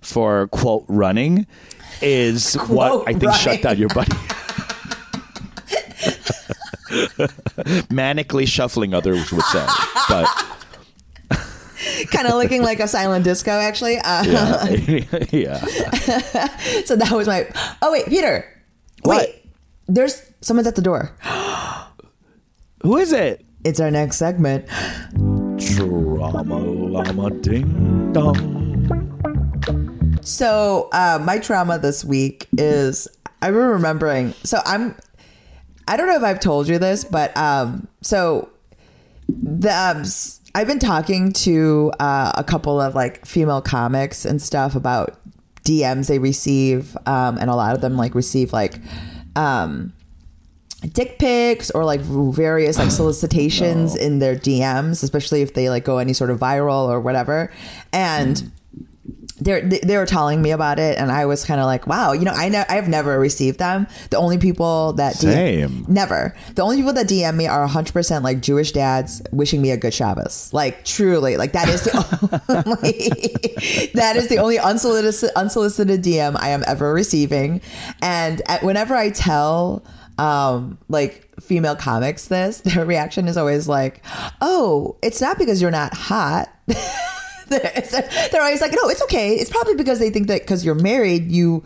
[0.00, 1.46] for quote running
[2.00, 3.40] is Quote, what I think running.
[3.40, 4.10] shut down your body.
[7.90, 9.66] Manically shuffling, others would say.
[10.08, 10.26] But
[12.10, 13.98] kind of looking like a silent disco, actually.
[13.98, 14.66] Uh, yeah,
[15.30, 15.64] yeah.
[16.84, 17.48] so that was my.
[17.80, 18.48] Oh wait, Peter.
[19.02, 19.26] What?
[19.26, 19.41] Wait,
[19.86, 21.10] there's someone's at the door.
[22.82, 23.44] Who is it?
[23.64, 24.66] It's our next segment.
[25.56, 28.58] Drama llama ding dong.
[30.22, 33.08] So uh, my trauma this week is
[33.40, 34.32] I'm remembering.
[34.44, 34.96] So I'm.
[35.88, 38.48] I don't know if I've told you this, but um, so
[39.28, 44.40] the um, s- I've been talking to uh, a couple of like female comics and
[44.40, 45.18] stuff about
[45.64, 48.78] DMs they receive, um, and a lot of them like receive like
[49.36, 49.92] um,
[50.92, 55.98] dick pics or like various like solicitations in their DMs, especially if they like go
[55.98, 57.52] any sort of viral or whatever,
[57.92, 58.52] and they're
[59.44, 62.24] they they were telling me about it and i was kind of like wow you
[62.24, 63.86] know i know i've never received them.
[64.10, 65.84] The only people that Same.
[65.88, 66.34] never.
[66.54, 69.94] The only people that dm me are 100% like jewish dads wishing me a good
[69.94, 70.52] shabbos.
[70.52, 71.36] Like truly.
[71.36, 71.92] Like that is the
[72.66, 77.60] only that is the only unsolicited unsolicited dm i am ever receiving.
[78.00, 79.84] And at, whenever i tell
[80.18, 84.04] um like female comics this their reaction is always like
[84.40, 86.48] oh it's not because you're not hot
[88.30, 89.34] they're always like, no, it's okay.
[89.34, 91.62] It's probably because they think that because you're married, you.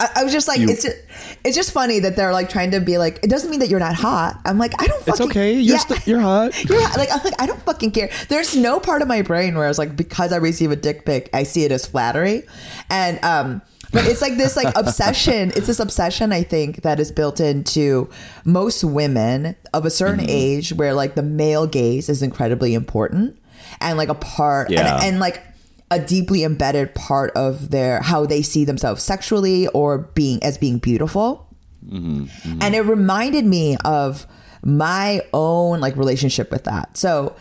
[0.00, 0.96] I, I was just like, You- it's just,
[1.44, 3.78] it's just funny that they're like trying to be like, it doesn't mean that you're
[3.78, 4.40] not hot.
[4.44, 4.98] I'm like, I don't.
[5.06, 5.52] It's Fucking, okay.
[5.52, 5.78] You're Yeah.
[5.78, 6.64] st- you're hot.
[6.68, 6.96] You're hot.
[6.98, 8.10] like, I'm like, I don't fucking care.
[8.28, 11.04] There's no part of my brain where I was like, because I receive a dick
[11.06, 12.44] pic, I see it as flattery,
[12.90, 13.62] and um.
[13.94, 15.50] But it's like this like obsession.
[15.54, 18.08] It's this obsession I think that is built into
[18.42, 20.30] most women of a certain Mm-hmm.
[20.30, 23.38] age where like the male gaze is incredibly important
[23.82, 24.96] and like a part Yeah.
[24.96, 25.42] and, and like
[25.90, 30.78] a deeply embedded part of their how they see themselves sexually or being as being
[30.78, 31.46] beautiful.
[31.90, 34.26] And it reminded me of
[34.64, 36.96] my own like relationship with that.
[36.96, 37.34] So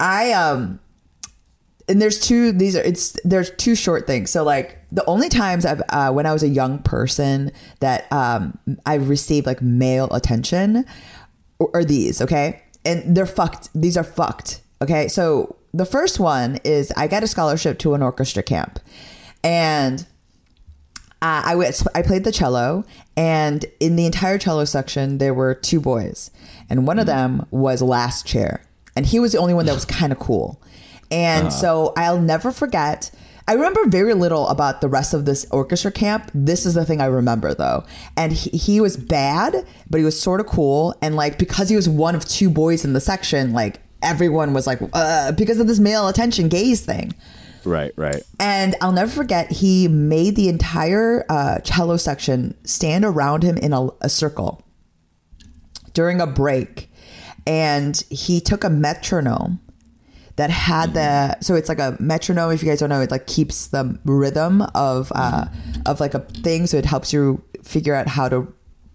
[0.00, 0.78] i um
[1.88, 4.30] and there's two these are it's there's two short things.
[4.30, 8.56] So like the only times i've uh, when i was a young person that um
[8.86, 10.84] i received like male attention
[11.74, 12.62] are these okay?
[12.84, 13.68] And they're fucked.
[13.74, 15.08] These are fucked okay?
[15.08, 18.78] So the first one is i got a scholarship to an orchestra camp.
[19.44, 20.06] And
[21.22, 22.84] uh, I went, I played the cello,
[23.16, 26.32] and in the entire cello section, there were two boys,
[26.68, 28.64] and one of them was last chair,
[28.96, 30.60] and he was the only one that was kind of cool,
[31.12, 33.12] and so I'll never forget.
[33.46, 36.30] I remember very little about the rest of this orchestra camp.
[36.32, 37.84] This is the thing I remember though,
[38.16, 41.76] and he, he was bad, but he was sort of cool, and like because he
[41.76, 45.66] was one of two boys in the section, like everyone was like uh, because of
[45.66, 47.14] this male attention gaze thing.
[47.64, 48.22] Right, right.
[48.40, 53.72] And I'll never forget, he made the entire uh, cello section stand around him in
[53.72, 54.64] a, a circle.
[55.94, 56.90] during a break,
[57.46, 59.60] and he took a metronome
[60.36, 62.52] that had the so it's like a metronome.
[62.52, 65.46] If you guys don't know, it like keeps the rhythm of uh,
[65.86, 68.52] of like a thing, so it helps you figure out how to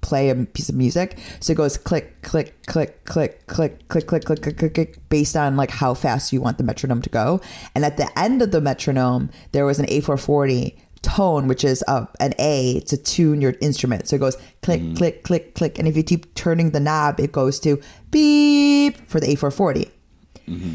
[0.07, 1.17] play a piece of music.
[1.41, 5.35] So it goes click, click, click, click, click, click, click, click, click, click, click, based
[5.35, 7.41] on like how fast you want the metronome to go.
[7.75, 12.05] And at the end of the metronome, there was an A440 tone, which is uh,
[12.19, 14.07] an A to tune your instrument.
[14.07, 15.77] So it goes click, click, click, click.
[15.77, 19.91] And if you keep turning the knob, it goes to beep for the A440.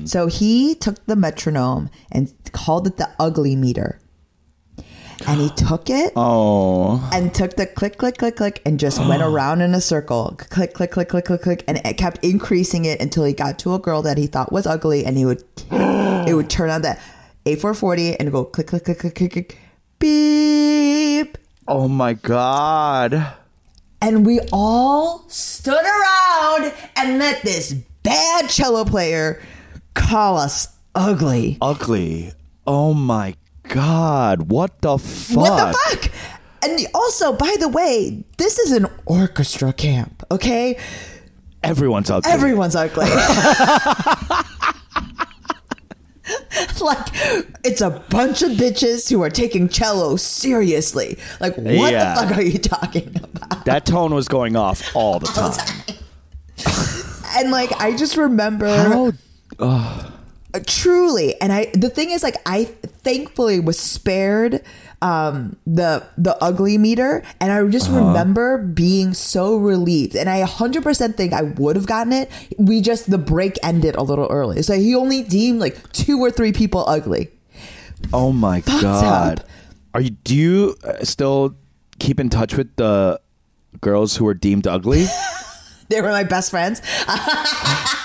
[0.06, 4.01] So he took the metronome and called it the ugly meter.
[5.26, 7.08] And he took it Oh.
[7.12, 10.34] and took the click, click, click, click, and just went around in a circle.
[10.38, 13.74] Click, click, click, click, click, click, and it kept increasing it until he got to
[13.74, 16.98] a girl that he thought was ugly, and he would it would turn on the
[17.46, 19.58] A four forty and go click, click, click, click, click, click,
[19.98, 23.34] beep, Oh my god.
[24.00, 29.40] and we all stood around and let this bad cello player
[29.94, 31.56] call us ugly.
[31.60, 32.32] Ugly.
[32.66, 33.34] Oh my
[33.68, 34.50] god.
[34.50, 35.36] What the fuck?
[35.36, 36.12] What the fuck?
[36.64, 40.78] And also, by the way, this is an orchestra camp, okay?
[41.62, 42.30] Everyone's ugly.
[42.30, 43.06] Everyone's ugly.
[46.80, 47.06] like
[47.64, 51.18] it's a bunch of bitches who are taking cello seriously.
[51.40, 52.14] Like what Yeah.
[52.14, 53.64] the fuck are you talking about?
[53.64, 55.66] that tone was going off all the time.
[57.34, 59.12] And like I just remember How
[59.58, 60.10] uh,
[60.66, 61.40] truly.
[61.40, 64.62] And I the thing is like I thankfully was spared
[65.00, 67.22] um the the ugly meter.
[67.40, 70.14] And I just remember being so relieved.
[70.14, 72.30] And I 100% think I would have gotten it.
[72.58, 74.62] We just the break ended a little early.
[74.62, 77.30] So he only deemed like two or three people ugly.
[78.12, 79.40] Oh my Fucked god.
[79.40, 79.48] up.
[79.94, 81.54] Are you do you uh, still
[81.98, 83.20] keep in touch with the
[83.80, 85.06] girls who were deemed ugly?
[85.88, 86.80] they were my best friends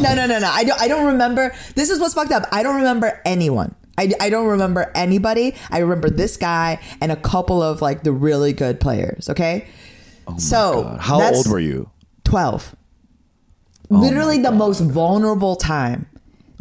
[0.00, 2.62] no no no no I don't I don't remember this is what's fucked up I
[2.62, 5.54] don't remember anyone I, I don't remember anybody.
[5.70, 9.28] I remember this guy and a couple of like the really good players.
[9.28, 9.68] Okay,
[10.26, 11.00] oh so God.
[11.00, 11.90] How old were you?
[12.24, 12.74] Twelve.
[13.90, 16.06] Oh Literally the most vulnerable time.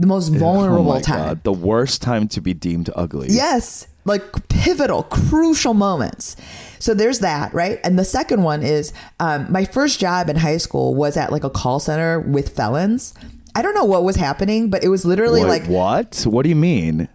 [0.01, 1.19] The most vulnerable oh time.
[1.27, 1.43] God.
[1.43, 3.27] The worst time to be deemed ugly.
[3.29, 6.35] Yes, like pivotal, crucial moments.
[6.79, 7.79] So there's that, right?
[7.83, 11.43] And the second one is um, my first job in high school was at like
[11.43, 13.13] a call center with felons.
[13.53, 16.23] I don't know what was happening, but it was literally Wait, like what?
[16.25, 17.07] What do you mean?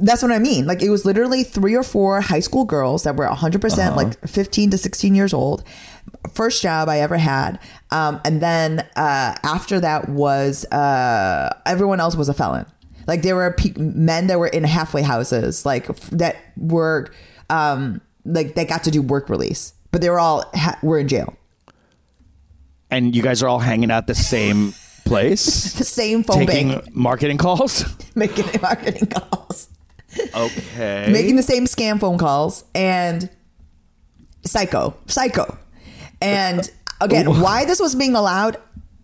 [0.00, 0.66] that's what I mean.
[0.66, 3.96] Like it was literally three or four high school girls that were 100% Uh-huh.
[3.96, 5.64] like 15 to 16 years old.
[6.32, 7.58] First job I ever had.
[7.90, 12.66] Um, and then uh, after that was uh, everyone else was a felon.
[13.06, 17.10] Like there were pe- men that were in halfway houses, like f- that were
[17.48, 21.08] um, like they got to do work release, but they were all ha- were in
[21.08, 21.34] jail.
[22.90, 24.72] And you guys are all hanging out the same
[25.06, 25.72] place?
[25.74, 27.84] The same phone taking bank, marketing calls?
[28.14, 29.68] making marketing calls.
[30.34, 31.08] Okay.
[31.12, 33.28] making the same scam phone calls and
[34.44, 35.56] psycho psycho
[36.20, 38.56] and again why this was being allowed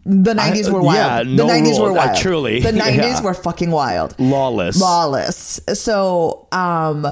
[0.06, 1.90] the 90s were wild yeah, the no 90s were.
[1.90, 2.60] Uh, wild truly.
[2.60, 3.22] the 90s Yeah.
[3.22, 4.78] were fucking wild lawless.
[4.80, 7.06] lawless so um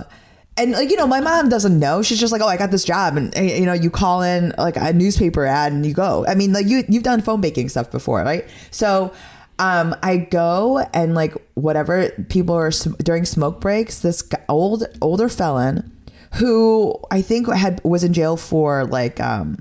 [0.59, 2.85] and like you know my mom doesn't know she's just like oh i got this
[2.85, 6.27] job and eh, you know you call in like a newspaper ad and you go
[6.27, 9.11] i mean like you you've done phone baking stuff before right so
[9.59, 15.31] um i go and like whatever people are sm- during smoke breaks this old older
[15.31, 15.91] felon
[16.35, 19.57] who i think had was in jail for like um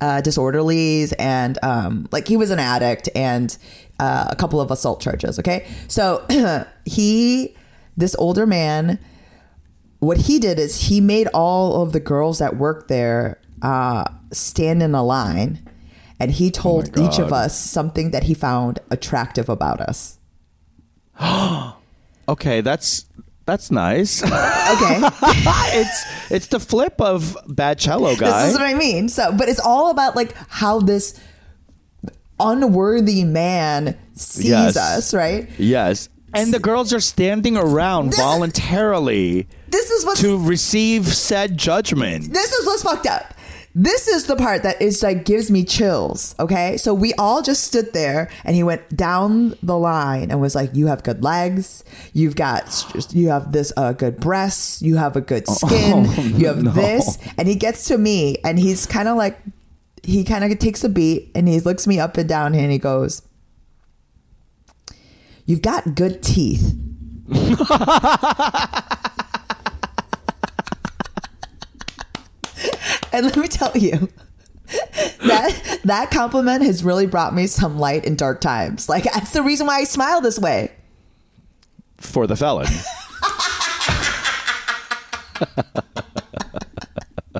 [0.00, 3.56] uh, disorderlies and um, like he was an addict and
[3.98, 5.38] uh, a couple of assault charges.
[5.38, 6.24] Okay, so
[6.84, 7.56] he,
[7.96, 8.98] this older man,
[10.00, 14.82] what he did is he made all of the girls that worked there uh, stand
[14.82, 15.66] in a line,
[16.20, 20.18] and he told each of us something that he found attractive about us.
[22.28, 23.06] Okay, that's
[23.46, 24.22] that's nice.
[24.22, 24.30] Okay.
[25.78, 28.42] it's it's the flip of bad cello guy.
[28.42, 29.08] This is what I mean.
[29.08, 31.18] So, but it's all about like how this
[32.38, 34.76] unworthy man sees Yes.
[34.76, 35.48] us, right?
[35.58, 36.08] yes.
[36.34, 42.32] And the girls are standing around This- voluntarily This is what's to receive said judgment.
[42.34, 43.32] this is what's fucked up.
[43.78, 46.34] This is the part that is like gives me chills.
[46.40, 50.54] Okay, so we all just stood there, and he went down the line and was
[50.54, 51.84] like, "You have good legs.
[52.14, 52.64] You've got
[53.10, 54.80] you have this uh, good breasts.
[54.80, 56.06] You have a good skin.
[56.40, 59.38] you have this." And he gets to me, and he's kind of like,
[60.02, 62.78] he kind of takes a beat, and he looks me up and down, and he
[62.78, 63.20] goes,
[65.44, 66.74] "You've got good teeth."
[73.16, 74.10] And let me tell you,
[75.26, 78.90] that that compliment has really brought me some light in dark times.
[78.90, 80.70] Like that's the reason why I smile this way.
[81.96, 82.66] For the felon.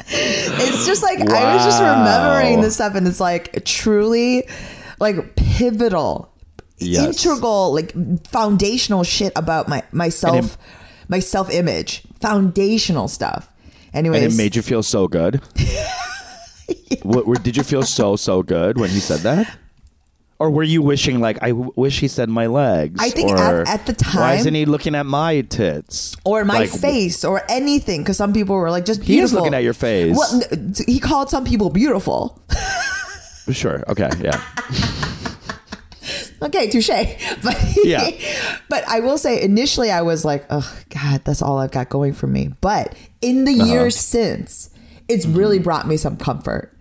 [0.09, 4.49] It's just like I was just remembering this stuff, and it's like truly
[5.01, 6.33] like pivotal,
[6.79, 7.25] Yes.
[7.25, 7.93] integral, like
[8.29, 10.57] foundational shit about my myself,
[11.09, 13.51] my self image, foundational stuff.
[13.97, 15.41] Anyways, And it made you feel so good.
[17.03, 19.59] what, were- did you feel so so good when he said that?
[20.39, 23.01] Or were you wishing like I w- wish he said my legs?
[23.01, 26.59] I think at- at the time, why isn't he looking at my tits or my
[26.59, 29.15] Like, face or anything because some people were like just beautiful.
[29.15, 29.39] He beautiful.
[29.41, 30.15] looking at your face.
[30.15, 30.43] Well,
[30.87, 32.39] he called some people beautiful.
[33.53, 33.85] Sure.
[33.89, 34.11] Okay.
[34.21, 34.43] Yeah.
[36.43, 36.89] okay, touche.
[37.43, 38.11] But Yeah.
[38.69, 42.13] but I will say initially I was like, oh God, that's all I've got going
[42.13, 42.51] for me.
[42.61, 42.95] But
[43.29, 43.73] in the Uh-huh.
[43.73, 44.71] years since,
[45.09, 46.73] it's really brought me some comfort.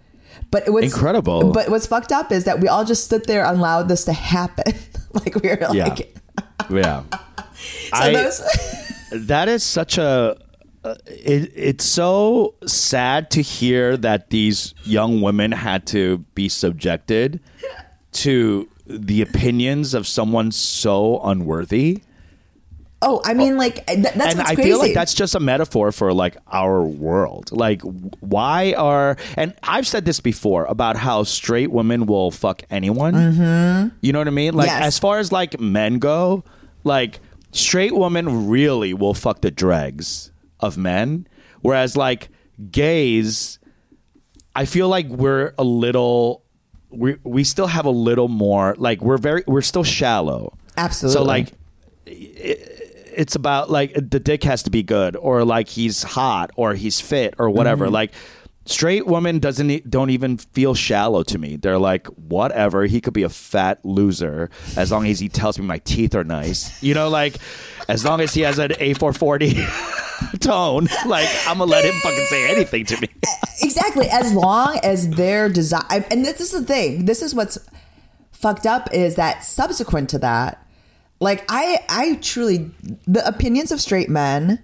[0.52, 0.96] But what's Mm-hmm.
[0.96, 1.52] Incredible.
[1.52, 4.14] But what's fucked up is that we all just stood there and allowed this to
[4.14, 4.74] happen.
[5.14, 5.88] like we were Yeah.
[5.90, 6.16] like,
[6.70, 7.04] Yeah.
[7.56, 8.42] so I- those.
[9.28, 10.38] that is such a
[10.84, 17.40] uh, it, it's so sad to hear that these young women had to be subjected
[18.12, 22.04] to the opinions of someone so unworthy
[23.02, 24.64] oh, I mean, like th- that's and I crazy.
[24.70, 27.52] feel like that's just a metaphor for like our world.
[27.52, 27.82] Like,
[28.20, 33.14] why are and I've said this before about how straight women will fuck anyone.
[33.14, 33.96] Mm-hmm.
[34.02, 34.54] You know what I mean?
[34.56, 34.84] Like, Yes.
[34.84, 36.44] as far as like men go,
[36.84, 37.20] like
[37.52, 41.28] straight women really will fuck the dregs of men,
[41.62, 42.30] whereas like
[42.72, 43.60] gays,
[44.56, 46.44] I feel like we're a little.
[46.90, 51.14] We, we still have a little more like we're very we're still shallow Absolutely.
[51.14, 51.52] so like
[53.16, 57.02] it's about like the dick has to be good or like he's hot or he's
[57.02, 57.86] fit or whatever.
[57.86, 57.94] Mm-hmm.
[57.94, 58.14] Like
[58.66, 61.56] straight women doesn't don't even feel shallow to me.
[61.56, 65.66] They're like whatever he could be a fat loser as long as he tells me
[65.66, 66.82] my teeth are nice.
[66.82, 67.38] You know like
[67.88, 72.52] as long as he has an a440 tone like i'm gonna let him fucking say
[72.52, 73.08] anything to me.
[73.62, 74.08] Exactly.
[74.10, 77.06] As long as their desire and this is the thing.
[77.06, 77.58] This is what's
[78.34, 80.65] fucked up is that subsequent to that
[81.26, 82.58] like i i truly
[83.16, 84.60] the opinions of straight men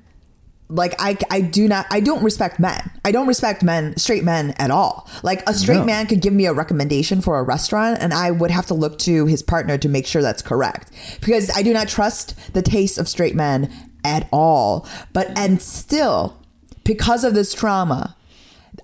[0.82, 2.80] like I, I do not I don't respect men.
[3.04, 5.06] I don't respect men, straight men at all.
[5.22, 5.84] Like a straight No.
[5.94, 8.98] man could give me a recommendation for a restaurant and I would have to look
[9.00, 10.90] to his partner to make sure that's correct.
[11.20, 13.70] Because I do not trust the taste of straight men
[14.06, 14.88] at all.
[15.12, 16.38] But and still
[16.86, 18.16] because of this trauma,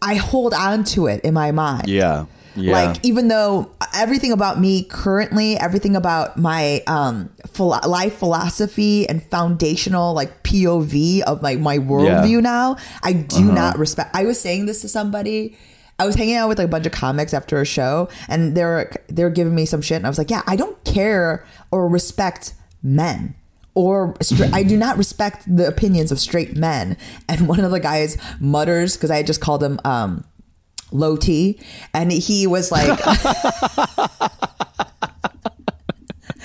[0.01, 1.87] I hold on to it in my mind.
[1.87, 2.25] yeah
[2.57, 9.07] yeah Like even though everything about me currently, everything about my um philo- life philosophy
[9.07, 12.39] and foundational like POV of my my worldview Yeah.
[12.39, 13.53] now, I do Uh-huh.
[13.53, 14.15] not respect.
[14.15, 15.55] I was saying this to somebody.
[15.99, 18.91] I was hanging out with like a bunch of comics after a show, and they're
[19.09, 22.53] they're giving me some shit, and I was like, yeah, I don't care or respect
[22.83, 23.33] men.
[23.73, 26.97] Or stra- I do not respect the opinions of straight men.
[27.29, 30.23] And one of the guys mutters because I had just called him um,
[30.91, 31.59] low T,
[31.93, 32.87] and he was like,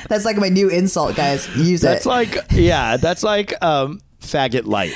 [0.08, 1.48] "That's like my new insult, guys.
[1.56, 4.92] Use That's it." That's like yeah, that's like um faggot light.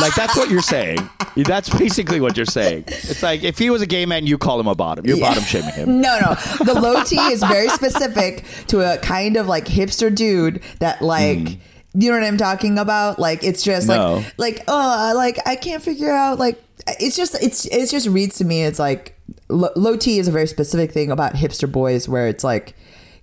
[0.00, 1.08] like that's what you're saying.
[1.36, 2.84] That's basically what you're saying.
[2.86, 5.04] It's like if he was a gay man, you call him a bottom.
[5.06, 5.28] You're Yeah.
[5.28, 6.00] bottom shaming him.
[6.00, 6.34] no, no.
[6.64, 11.58] The low T is very specific to a kind of like hipster dude that like.
[11.96, 13.20] You know what I'm talking about?
[13.20, 13.86] Like it's just.
[13.86, 14.24] No.
[14.36, 18.38] like like oh like I can't figure out like it's just it's it's just reads
[18.38, 19.18] to me it's like
[19.48, 22.74] lo- low T is a very specific thing about hipster boys where it's like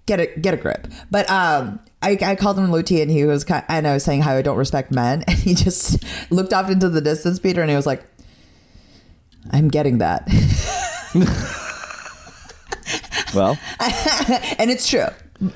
[0.05, 0.87] get a get a grip.
[1.09, 4.03] But um I, I called him low T and he was kind and I was
[4.03, 7.61] saying how I don't respect men and he just looked off into the distance Peter
[7.61, 8.03] and he was like
[9.51, 10.27] I'm getting that.
[13.33, 15.05] Well, and it's true.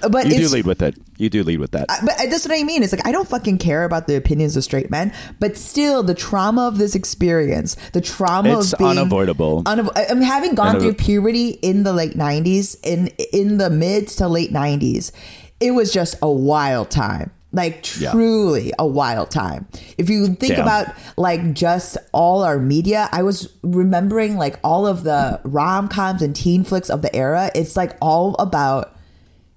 [0.10, 0.96] But you do lead with it.
[1.18, 1.88] You do lead with that.
[1.88, 2.82] but that's what I mean.
[2.82, 6.16] It's like I don't fucking care about the opinions of straight men, but still, the
[6.16, 9.64] trauma of this experience, the trauma It's of being unavoidable.
[9.64, 13.70] Unavo- I mean, having gone Unav- through puberty in the late '90s, in in the
[13.70, 15.12] mid to late '90s,
[15.60, 17.32] it was just a wild time.
[17.54, 18.12] Like Yeah.
[18.12, 19.68] truly a wild time.
[19.98, 20.62] If you think Yeah.
[20.64, 26.22] about like just all our media, I was remembering like all of the rom coms
[26.22, 27.52] and teen flicks of the era.
[27.56, 28.92] It's like all about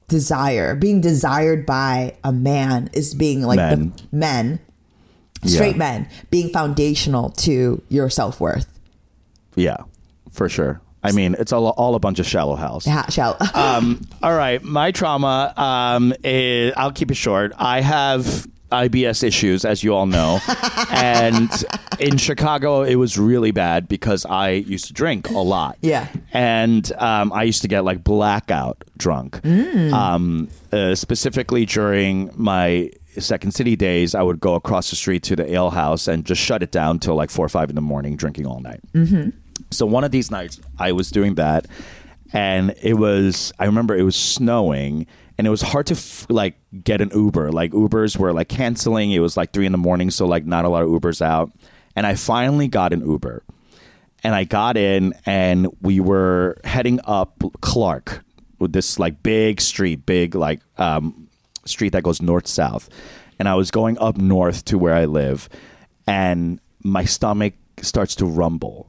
[0.08, 3.92] desire, being desired by a man is being like Men.
[4.10, 4.60] the men,
[5.44, 5.78] straight Yeah.
[5.78, 8.66] men, being foundational to your self worth.
[9.54, 9.76] yeah,
[10.32, 10.80] for sure.
[11.02, 12.86] I mean, it's all, all a bunch of shallow house.
[12.86, 13.36] Yeah, shallow.
[13.54, 15.52] um, all right, my trauma.
[15.56, 17.52] Um, is, I'll keep it short.
[17.56, 20.40] I have IBS issues, as you all know,
[20.90, 21.48] and
[22.00, 25.78] in Chicago, it was really bad because I used to drink a lot.
[25.80, 26.08] Yeah.
[26.32, 29.44] And um, I used to get like blackout drunk.
[29.44, 35.36] Um, uh, specifically during my Second City days, I would go across the street to
[35.36, 37.80] the ale house and just shut it down till like four or five in the
[37.82, 38.80] morning, drinking all night.
[39.70, 41.66] So one of these nights, I was doing that,
[42.32, 43.52] and it was.
[43.58, 47.50] I remember it was snowing, and it was hard to f- like get an Uber.
[47.50, 49.10] Like Ubers were like canceling.
[49.10, 51.50] It was like three in the morning, so like not a lot of Ubers out.
[51.98, 53.42] And I finally got an Uber,
[54.22, 58.22] and I got in, and we were heading up Clark
[58.60, 61.26] with this like big street, big like um,
[61.64, 62.88] street that goes north south,
[63.40, 65.48] and I was going up north to where I live,
[66.06, 68.88] and my stomach starts to rumble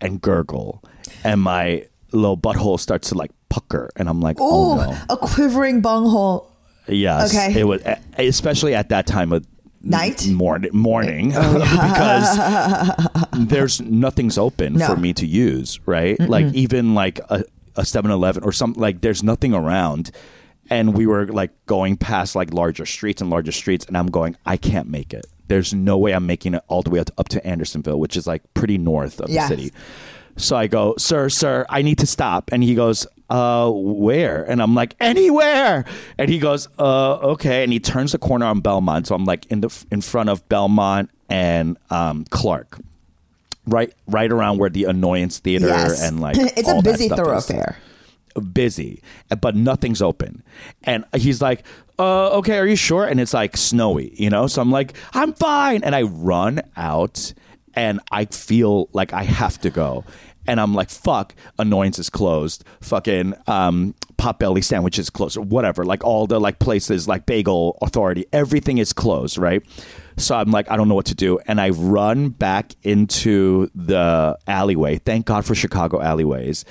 [0.00, 0.82] and gurgle,
[1.22, 5.80] and my little butthole starts to like pucker, and I'm like, oh no, a quivering
[5.80, 6.50] bunghole.
[6.88, 7.60] yes, Okay.
[7.60, 7.82] it was,
[8.18, 9.46] especially at that time of
[9.82, 10.26] Night?
[10.28, 14.86] morning, morning, Oh, because there's nothing's open No.
[14.86, 16.18] for me to use, right?
[16.20, 20.10] Like even like a a 7-Eleven or something like there's nothing around.
[20.70, 24.36] And we were like going past like larger streets and larger streets, and I'm going,
[24.46, 25.26] I can't make it.
[25.48, 28.16] There's no way I'm making it all the way up to, up to Andersonville, which
[28.16, 29.48] is like pretty north of Yes.
[29.50, 29.72] the city.
[30.36, 32.50] So I go, sir, sir, I need to stop.
[32.52, 34.44] And he goes, uh, where?
[34.44, 35.86] And I'm like, anywhere.
[36.18, 37.64] And he goes, uh, okay.
[37.64, 39.06] And he turns the corner on Belmont.
[39.06, 42.78] So I'm like in the in front of Belmont and um, Clark,
[43.66, 46.02] right, right around where the Annoyance Theater Yes.
[46.02, 47.78] and like it's a busy stuff is thoroughfare.
[48.52, 49.02] busy,
[49.40, 50.42] but nothing's open.
[50.84, 51.64] And he's like,
[51.98, 53.04] uh, okay, are you sure?
[53.06, 54.46] And it's like snowy, you know?
[54.46, 55.84] So I'm like, I'm fine.
[55.84, 57.32] And I run out
[57.74, 60.04] and I feel like I have to go.
[60.46, 62.64] And I'm like, fuck, annoyance is closed.
[62.80, 65.84] Fucking um, Potbelly sandwich is closed or whatever.
[65.84, 69.62] Like all the like places like Bagel Authority, everything is closed, right?
[70.16, 71.38] So I'm like, I don't know what to do.
[71.46, 74.98] And I run back into the alleyway.
[74.98, 76.64] Thank God for Chicago alleyways.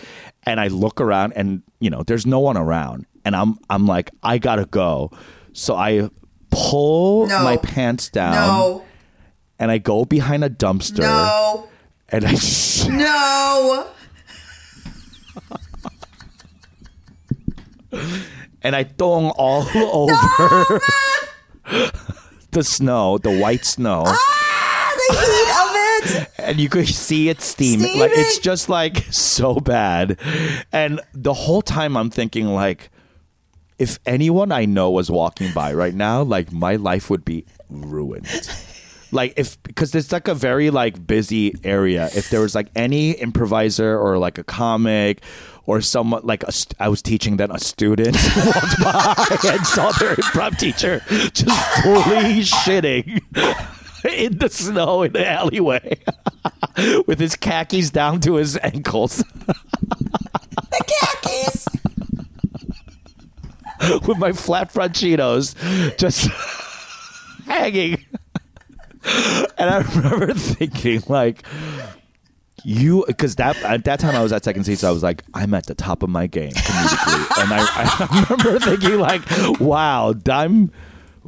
[0.44, 3.06] And I look around and, you know, there's no one around.
[3.24, 5.12] And I'm I'm like, I gotta go.
[5.54, 6.10] So I
[6.50, 7.44] pull No.
[7.44, 8.82] my pants down
[9.60, 11.68] and I go behind a dumpster no,
[12.12, 12.36] and I
[12.90, 13.88] no.
[18.62, 20.82] and I 'em all over
[22.52, 24.04] the snow, the white snow.
[24.06, 25.52] Ah, the heat
[26.20, 26.30] of it.
[26.38, 28.00] and you could see it steaming.
[28.00, 28.44] Like it's Steaming.
[28.44, 30.20] just like so bad.
[30.72, 32.90] And the whole time I'm thinking like
[33.80, 38.28] if anyone I know was walking by right now, like my life would be ruined.
[39.12, 42.10] Like if because it's like a very like busy area.
[42.16, 45.22] If there was like any improviser or like a comic
[45.66, 48.16] or someone like a st- I was teaching then a student
[48.80, 53.22] walked by and saw their improv teacher just fully shitting
[54.18, 56.00] in the snow in the alleyway
[57.08, 59.24] with his khakis down to his ankles
[60.72, 61.68] the Khakis.
[64.08, 65.56] with my flat front Cheetos
[65.98, 66.28] just
[67.46, 68.04] hanging.
[69.04, 71.44] And I remember thinking, like,
[72.64, 75.24] you, because that at that time I was at Second City, so I was like,
[75.34, 79.22] I'm at the top of my game and I, I remember thinking, like,
[79.60, 80.72] wow, I'm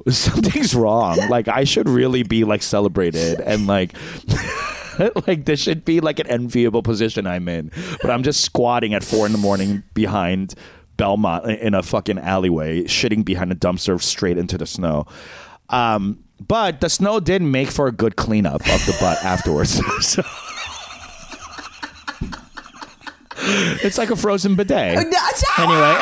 [0.10, 1.18] something's wrong.
[1.30, 3.94] Like, I should really be like celebrated and like.
[5.28, 7.72] like this should be like an enviable position I'm in,
[8.04, 10.54] but I'm just squatting at four in the morning behind
[10.98, 15.08] Belmont in a fucking alleyway, shitting behind a dumpster straight into the snow.
[15.70, 19.82] Um, but the snow did make for a good cleanup of the butt afterwards.
[20.06, 20.24] so.
[23.46, 24.98] It's like a frozen bidet.
[24.98, 25.04] Uh,
[25.58, 25.96] anyway.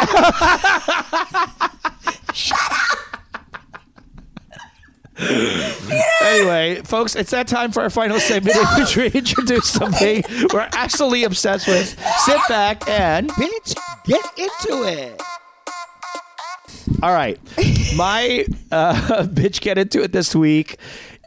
[2.34, 2.98] Shut up.
[6.24, 10.24] anyway, folks, it's that time for our final segment in which we introduce something
[10.54, 12.00] we're absolutely obsessed with.
[12.20, 13.76] Sit back and bitch,
[14.06, 15.20] get into it.
[17.04, 17.40] All right,
[17.96, 18.94] my uh,
[19.28, 20.78] bitch get into it this week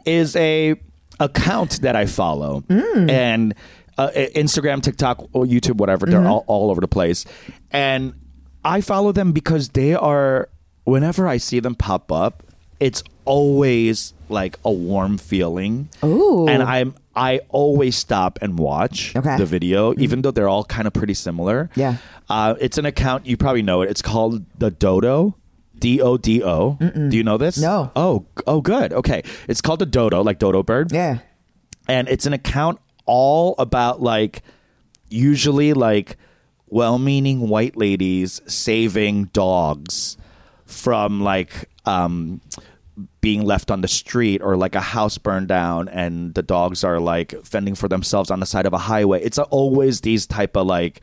[0.06, 0.76] is a
[1.20, 3.54] account that I follow and
[3.98, 6.06] uh, Instagram, TikTok, or YouTube, whatever.
[6.06, 7.24] They're all, all over the place,
[7.70, 8.14] and
[8.64, 10.48] I follow them because they are.
[10.84, 12.42] Whenever I see them pop up,
[12.78, 15.88] it's always like a warm feeling.
[16.04, 16.46] Ooh.
[16.46, 19.38] And I'm I always stop and watch Okay.
[19.38, 21.70] the video, even though they're all kind of pretty similar.
[21.74, 21.96] Yeah.
[22.28, 23.90] Uh, it's an account you probably know it.
[23.90, 25.36] It's called the Dodo.
[25.78, 26.74] D O D O.
[26.80, 27.58] Do you know this?
[27.58, 27.90] No.
[27.96, 28.92] Oh, oh, good.
[28.92, 31.18] Okay, it's called the Dodo, like dodo bird Yeah.
[31.88, 34.42] and it's an account all about like
[35.10, 36.16] usually like
[36.68, 40.16] well-meaning white ladies saving dogs
[40.64, 42.40] from like um
[43.20, 47.00] being left on the street or like a house burned down and the dogs are
[47.00, 49.20] like fending for themselves on the side of a highway.
[49.22, 51.00] It's always these type of like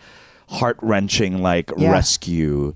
[0.49, 1.91] heart wrenching like Yeah.
[1.91, 2.73] rescue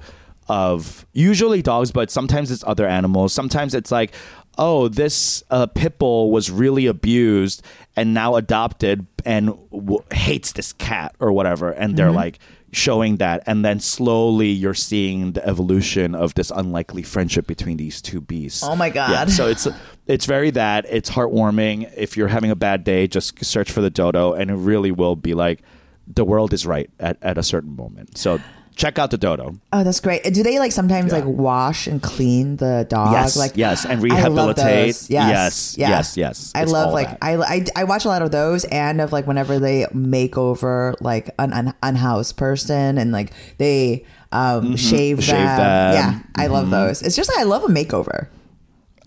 [0.47, 3.33] of usually dogs, but sometimes it's other animals.
[3.33, 4.13] Sometimes it's like,
[4.57, 7.61] oh, this uh, pit bull was really abused
[7.95, 12.15] and now adopted and w- hates this cat or whatever, and they're Mm-hmm.
[12.15, 12.39] like
[12.71, 18.01] showing that, and then slowly you're seeing the evolution of this unlikely friendship between these
[18.01, 18.63] two beasts.
[18.63, 19.11] Oh my God.
[19.11, 19.65] Yeah, so it's
[20.07, 21.89] it's very that it's heartwarming.
[21.95, 25.15] If you're having a bad day, just search for the dodo, and it really will
[25.15, 25.61] be like
[26.05, 28.17] the world is right at, at a certain moment.
[28.17, 28.39] So
[28.75, 29.55] check out the dodo.
[29.73, 30.23] Oh, that's great.
[30.23, 33.11] Do they like sometimes like wash and clean the dog?
[33.13, 34.87] Yes, like yes, and rehabilitate.
[34.87, 35.89] Yes, Yes, yeah.
[35.89, 36.51] yes, yes.
[36.55, 37.17] I It's love like.
[37.21, 40.95] I, I I watch a lot of those and of like whenever they make over
[40.99, 45.21] like an un, unhoused person and like they um shave, Mm-hmm.
[45.21, 45.57] Shave them.
[45.57, 45.93] them.
[45.95, 47.01] Yeah, I love those.
[47.01, 48.27] It's just like I love a makeover.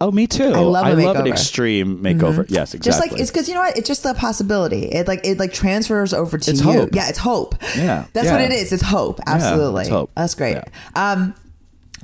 [0.00, 0.44] Oh, me too.
[0.52, 1.14] I love a an makeover.
[1.16, 1.26] Mm-hmm.
[1.26, 2.46] extreme makeover.
[2.48, 2.78] Yes, exactly.
[2.80, 3.76] Just like it's because you know what?
[3.76, 4.84] It's just a possibility.
[4.86, 6.70] It like it like transfers over to It's you.
[6.72, 6.90] hope.
[6.94, 7.56] Yeah, it's hope.
[7.76, 8.32] Yeah, that's yeah.
[8.32, 8.72] what it is.
[8.72, 9.18] It's hope.
[9.26, 9.82] Absolutely.
[9.82, 10.10] it's hope.
[10.14, 10.54] That's great.
[10.56, 10.64] Yeah.
[11.12, 11.34] Um,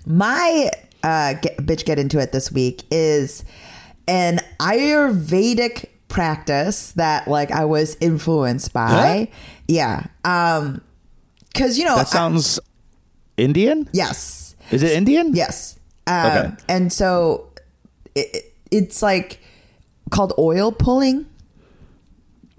[0.06, 0.70] my
[1.04, 3.44] uh, get, bitch get into it this week is
[4.08, 9.28] an Ayurvedic practice that like I was influenced by.
[9.68, 10.06] Yeah.
[10.24, 10.80] Um,
[11.52, 12.58] because you know, that sounds
[13.36, 13.88] Indian.
[13.92, 15.34] Yes, Is it Indian?
[15.34, 15.78] yes.
[16.06, 16.50] Um, Okay.
[16.68, 17.46] and so
[18.14, 19.40] it, it's like
[20.10, 21.26] called oil pulling.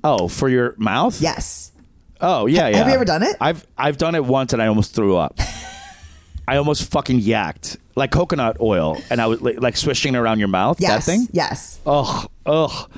[0.03, 1.19] Oh, for your mouth?
[1.19, 1.71] Yes.
[2.21, 2.77] Oh, yeah, yeah.
[2.77, 3.35] Have you ever done it?
[3.41, 5.39] I've I've done it once and I almost threw up.
[6.47, 10.39] I almost fucking yacked like coconut oil, and I was like, like swishing it around
[10.39, 10.79] your mouth.
[10.79, 11.05] Yes.
[11.05, 11.27] That thing.
[11.31, 11.79] Yes.
[11.85, 12.91] Ugh, ugh.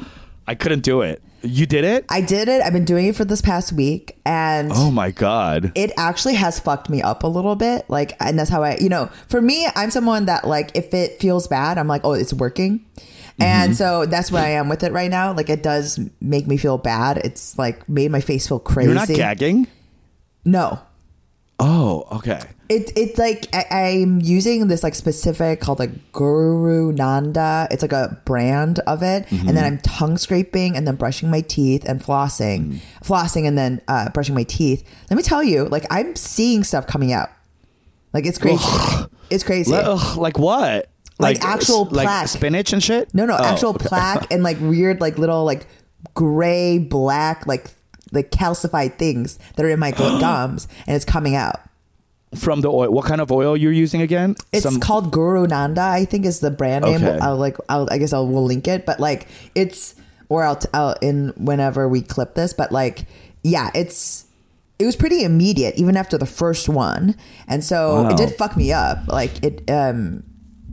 [0.47, 1.21] I couldn't do it.
[1.41, 2.05] You did it?
[2.09, 2.61] I did it.
[2.61, 5.71] I've been doing it for this past week and oh my god.
[5.75, 7.89] it actually has fucked me up a little bit.
[7.89, 11.19] Like, and that's how I, you know, for me, I'm someone that like, if it
[11.19, 12.85] feels bad, I'm like, oh, it's working.
[13.39, 13.77] And mm-hmm.
[13.77, 15.31] so that's where I am with it right now.
[15.31, 17.17] Like, it does make me feel bad.
[17.17, 18.89] It's like made my face feel crazy.
[18.89, 19.67] You're not gagging.
[20.43, 20.79] No.
[21.59, 22.41] Oh, okay.
[22.69, 23.65] It, it's like I,
[24.01, 27.67] I'm using this like specific called like Guru Nanda.
[27.71, 31.41] It's like a brand of it, and then I'm tongue scraping and then brushing my
[31.41, 34.83] teeth and flossing, flossing and then uh, brushing my teeth.
[35.09, 37.29] Let me tell you, like I'm seeing stuff coming out.
[38.13, 38.65] Like it's crazy.
[39.29, 39.73] it's crazy.
[39.73, 40.89] Ugh, like what?
[41.19, 42.27] Like actual s- like plaque.
[42.27, 43.13] spinach and shit.
[43.13, 43.87] No, no, Oh, actual okay.
[43.87, 45.65] plaque and like weird, like little, like
[46.13, 47.67] gray, black, like
[48.11, 51.61] like calcified things that are in my gums, and it's coming out.
[52.35, 52.91] From the oil.
[52.91, 54.35] What kind of oil you're using again?
[54.51, 57.03] It's Some- called Guru Nanda, I think is the brand name.
[57.03, 57.19] Okay.
[57.19, 59.95] I'll like, I'll, I guess I'll we'll link it, but like it's
[60.29, 63.05] or I'll, t- I'll in whenever we clip this, but like
[63.43, 64.25] yeah, it's
[64.77, 67.15] it was pretty immediate even after the first one,
[67.47, 68.09] and so Wow.
[68.09, 69.07] it did fuck me up.
[69.07, 70.23] Like it, um,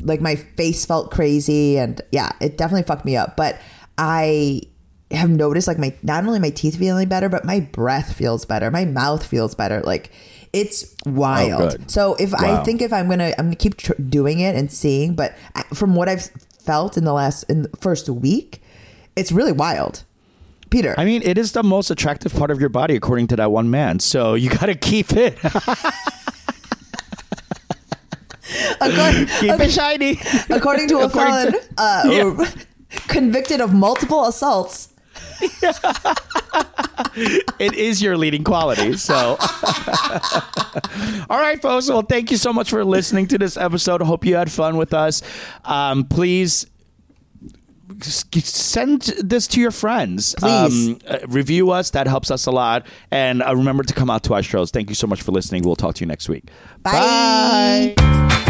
[0.00, 3.36] like my face felt crazy, and yeah, it definitely fucked me up.
[3.36, 3.60] But
[3.96, 4.62] I
[5.12, 8.70] have noticed like my not only my teeth feeling better, but my breath feels better,
[8.72, 10.10] my mouth feels better, like.
[10.54, 11.76] It's wild.
[11.80, 11.84] Oh.
[11.86, 15.14] So if I think if I'm gonna I'm gonna keep tr- doing it and seeing,
[15.14, 15.34] but
[15.74, 16.30] from what I've
[16.60, 18.62] felt in the last in the first week,
[19.16, 20.04] it's really wild.
[20.70, 23.50] Peter, I mean, it is the most attractive part of your body, according to that
[23.52, 24.00] one man.
[24.00, 25.38] So you got to keep it,
[28.80, 30.18] according, keep it shiny.
[30.50, 32.50] according to a According felon to- uh, Yeah.
[33.08, 34.88] convicted of multiple assaults.
[37.58, 38.96] It is your leading quality.
[38.96, 39.36] So,
[41.30, 41.88] all right, folks.
[41.88, 44.02] Well, thank you so much for listening to this episode.
[44.02, 45.22] I hope you had fun with us.
[45.64, 46.66] Um, please
[48.00, 50.34] send this to your friends.
[50.38, 50.88] Please.
[50.88, 51.90] Um, uh, review us.
[51.90, 52.86] That helps us a lot.
[53.10, 54.70] And uh, remember to come out to our shows.
[54.70, 55.62] Thank you so much for listening.
[55.64, 56.44] We'll talk to you next week.
[56.82, 57.94] Bye.
[57.96, 58.44] Bye.